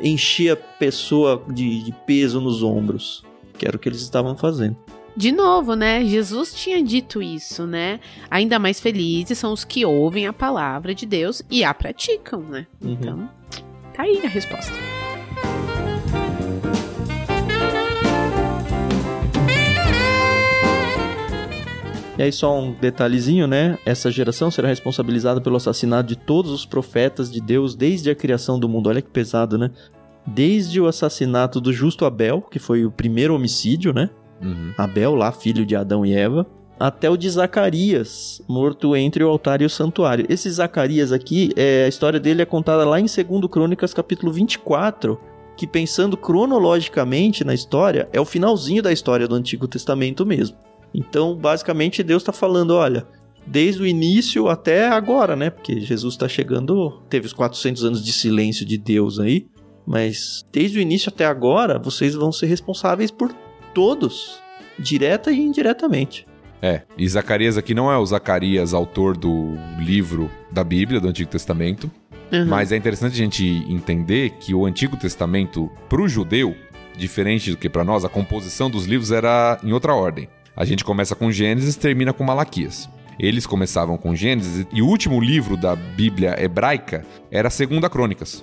[0.00, 3.24] encher a pessoa de, de peso nos ombros,
[3.58, 4.76] que era o que eles estavam fazendo.
[5.16, 6.04] De novo, né?
[6.04, 8.00] Jesus tinha dito isso, né?
[8.30, 12.66] Ainda mais felizes são os que ouvem a palavra de Deus e a praticam, né?
[12.82, 12.92] Uhum.
[12.92, 13.30] Então,
[13.94, 14.74] tá aí a resposta.
[22.18, 23.78] E aí só um detalhezinho, né?
[23.86, 28.58] Essa geração será responsabilizada pelo assassinato de todos os profetas de Deus desde a criação
[28.58, 28.88] do mundo.
[28.90, 29.70] Olha que pesado, né?
[30.26, 34.10] Desde o assassinato do justo Abel, que foi o primeiro homicídio, né?
[34.40, 34.72] Uhum.
[34.76, 36.46] Abel, lá filho de Adão e Eva,
[36.78, 40.26] até o de Zacarias, morto entre o altar e o santuário.
[40.28, 45.18] Esse Zacarias aqui, é, a história dele é contada lá em 2 Crônicas, capítulo 24,
[45.56, 50.56] que pensando cronologicamente na história, é o finalzinho da história do Antigo Testamento mesmo.
[50.94, 53.06] Então, basicamente, Deus está falando, olha,
[53.46, 55.48] desde o início até agora, né?
[55.48, 59.46] Porque Jesus está chegando, teve os 400 anos de silêncio de Deus aí,
[59.86, 63.32] mas desde o início até agora, vocês vão ser responsáveis por
[63.76, 64.40] todos,
[64.78, 66.26] direta e indiretamente.
[66.62, 71.30] É, e Zacarias aqui não é o Zacarias, autor do livro da Bíblia, do Antigo
[71.30, 71.90] Testamento,
[72.32, 72.46] Uhum.
[72.46, 76.56] mas é interessante a gente entender que o Antigo Testamento, para o judeu,
[76.96, 80.26] diferente do que para nós, a composição dos livros era em outra ordem.
[80.56, 82.88] A gente começa com Gênesis e termina com Malaquias.
[83.20, 88.42] Eles começavam com Gênesis e o último livro da Bíblia hebraica era a Segunda Crônicas.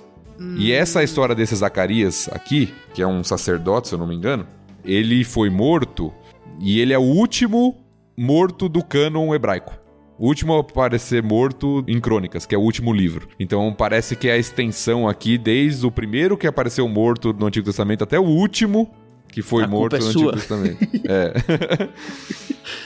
[0.56, 4.46] E essa história desse Zacarias aqui, que é um sacerdote, se eu não me engano,
[4.84, 6.12] ele foi morto
[6.60, 7.76] e ele é o último
[8.16, 9.84] morto do cânon hebraico.
[10.16, 13.28] O último a aparecer morto em Crônicas, que é o último livro.
[13.38, 17.66] Então parece que é a extensão aqui, desde o primeiro que apareceu morto no Antigo
[17.66, 18.90] Testamento até o último
[19.28, 20.32] que foi A morto culpa é no sua.
[20.32, 20.78] Antigo Testamento.
[21.08, 21.90] É.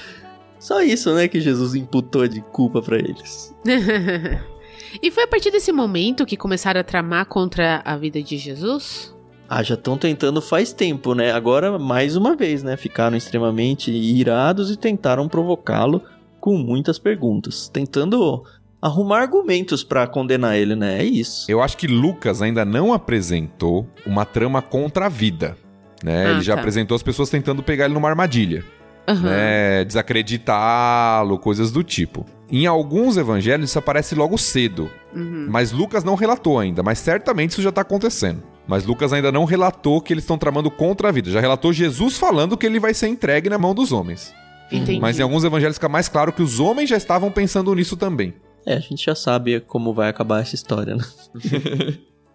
[0.58, 3.54] Só isso, né, que Jesus imputou de culpa para eles.
[5.02, 9.14] e foi a partir desse momento que começaram a tramar contra a vida de Jesus?
[9.48, 11.32] Ah, já estão tentando faz tempo, né?
[11.32, 12.76] Agora, mais uma vez, né?
[12.76, 16.02] Ficaram extremamente irados e tentaram provocá-lo
[16.40, 18.44] com muitas perguntas, tentando
[18.80, 20.98] arrumar argumentos para condenar ele, né?
[21.00, 21.50] É isso.
[21.50, 25.56] Eu acho que Lucas ainda não apresentou uma trama contra a vida.
[26.04, 26.26] Né?
[26.26, 26.60] Ah, ele já tá.
[26.60, 28.64] apresentou as pessoas tentando pegar ele numa armadilha.
[29.08, 29.22] Aham.
[29.30, 32.26] né, desacreditá-lo, coisas do tipo.
[32.50, 35.46] Em alguns evangelhos isso aparece logo cedo, Uhum.
[35.48, 38.42] mas Lucas não relatou ainda, mas certamente isso já está acontecendo.
[38.68, 42.18] Mas Lucas ainda não relatou que eles estão tramando contra a vida, já relatou Jesus
[42.18, 44.34] falando que ele vai ser entregue na mão dos homens.
[44.70, 45.00] Entendi.
[45.00, 48.34] Mas em alguns evangelhos fica mais claro que os homens já estavam pensando nisso também.
[48.66, 51.04] É, a gente já sabe como vai acabar essa história, né?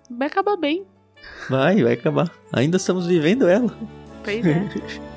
[0.09, 0.85] Vai acabar bem.
[1.49, 2.31] Vai, vai acabar.
[2.51, 3.71] Ainda estamos vivendo ela.
[4.23, 4.67] Pois é.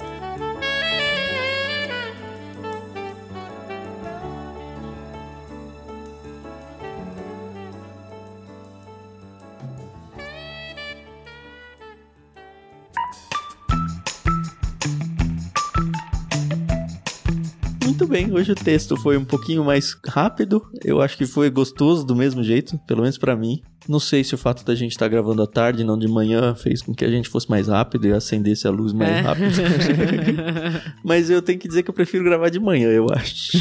[17.87, 20.61] Muito bem, hoje o texto foi um pouquinho mais rápido.
[20.84, 23.62] Eu acho que foi gostoso do mesmo jeito, pelo menos pra mim.
[23.89, 26.82] Não sei se o fato da gente estar gravando à tarde, não de manhã, fez
[26.82, 29.20] com que a gente fosse mais rápido e acendesse a luz mais É.
[29.20, 29.47] rápido.
[31.05, 33.53] Mas eu tenho que dizer que eu prefiro gravar de manhã, eu acho.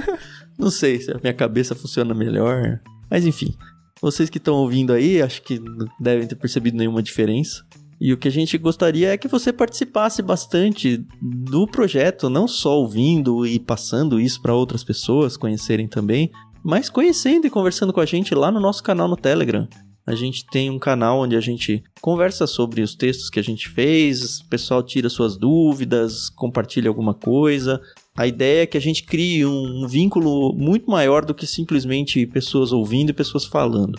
[0.58, 2.80] não sei se a minha cabeça funciona melhor.
[3.10, 3.54] Mas enfim,
[4.00, 7.62] vocês que estão ouvindo aí, acho que não devem ter percebido nenhuma diferença.
[8.00, 12.78] E o que a gente gostaria é que você participasse bastante do projeto, não só
[12.78, 16.30] ouvindo e passando isso para outras pessoas conhecerem também,
[16.62, 19.66] mas conhecendo e conversando com a gente lá no nosso canal no Telegram.
[20.06, 23.68] A gente tem um canal onde a gente conversa sobre os textos que a gente
[23.68, 27.80] fez, o pessoal tira suas dúvidas, compartilha alguma coisa.
[28.16, 32.72] A ideia é que a gente crie um, vínculo muito maior do que simplesmente pessoas
[32.72, 33.98] ouvindo e pessoas falando.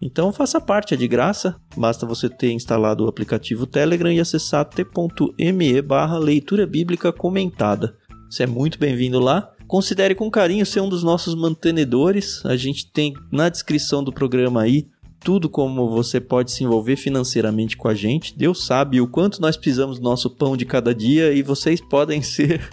[0.00, 4.64] Então faça parte, é de graça, basta você ter instalado o aplicativo Telegram e acessar
[4.64, 7.96] t.me barra leitura bíblica comentada.
[8.28, 9.52] Você é muito bem-vindo lá.
[9.66, 12.44] Considere com carinho ser um dos nossos mantenedores.
[12.44, 14.86] A gente tem na descrição do programa aí
[15.20, 18.36] tudo como você pode se envolver financeiramente com a gente.
[18.36, 22.20] Deus sabe o quanto nós precisamos do nosso pão de cada dia e vocês podem
[22.22, 22.68] ser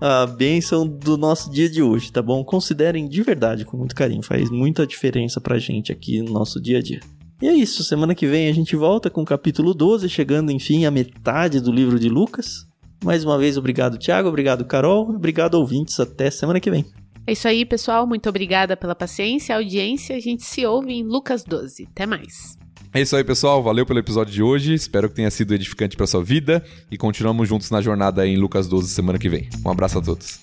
[0.00, 2.44] a bênção do nosso dia de hoje, tá bom?
[2.44, 4.22] Considerem de verdade, com muito carinho.
[4.22, 7.00] Faz muita diferença pra gente aqui no nosso dia a dia.
[7.40, 10.86] E é isso, semana que vem a gente volta com o capítulo 12, chegando enfim
[10.86, 12.66] à metade do livro de Lucas.
[13.04, 16.00] Mais uma vez, obrigado, Thiago, obrigado, Carol, obrigado, ouvintes.
[16.00, 16.84] Até semana que vem.
[17.26, 18.06] É isso aí, pessoal.
[18.06, 20.16] Muito obrigada pela paciência, audiência.
[20.16, 21.88] A gente se ouve em Lucas 12.
[21.90, 22.56] Até mais.
[22.96, 23.62] É isso aí, pessoal.
[23.62, 24.72] Valeu pelo episódio de hoje.
[24.72, 28.66] Espero que tenha sido edificante para sua vida e continuamos juntos na jornada em Lucas
[28.68, 29.50] 12 semana que vem.
[29.62, 30.40] Um abraço a todos.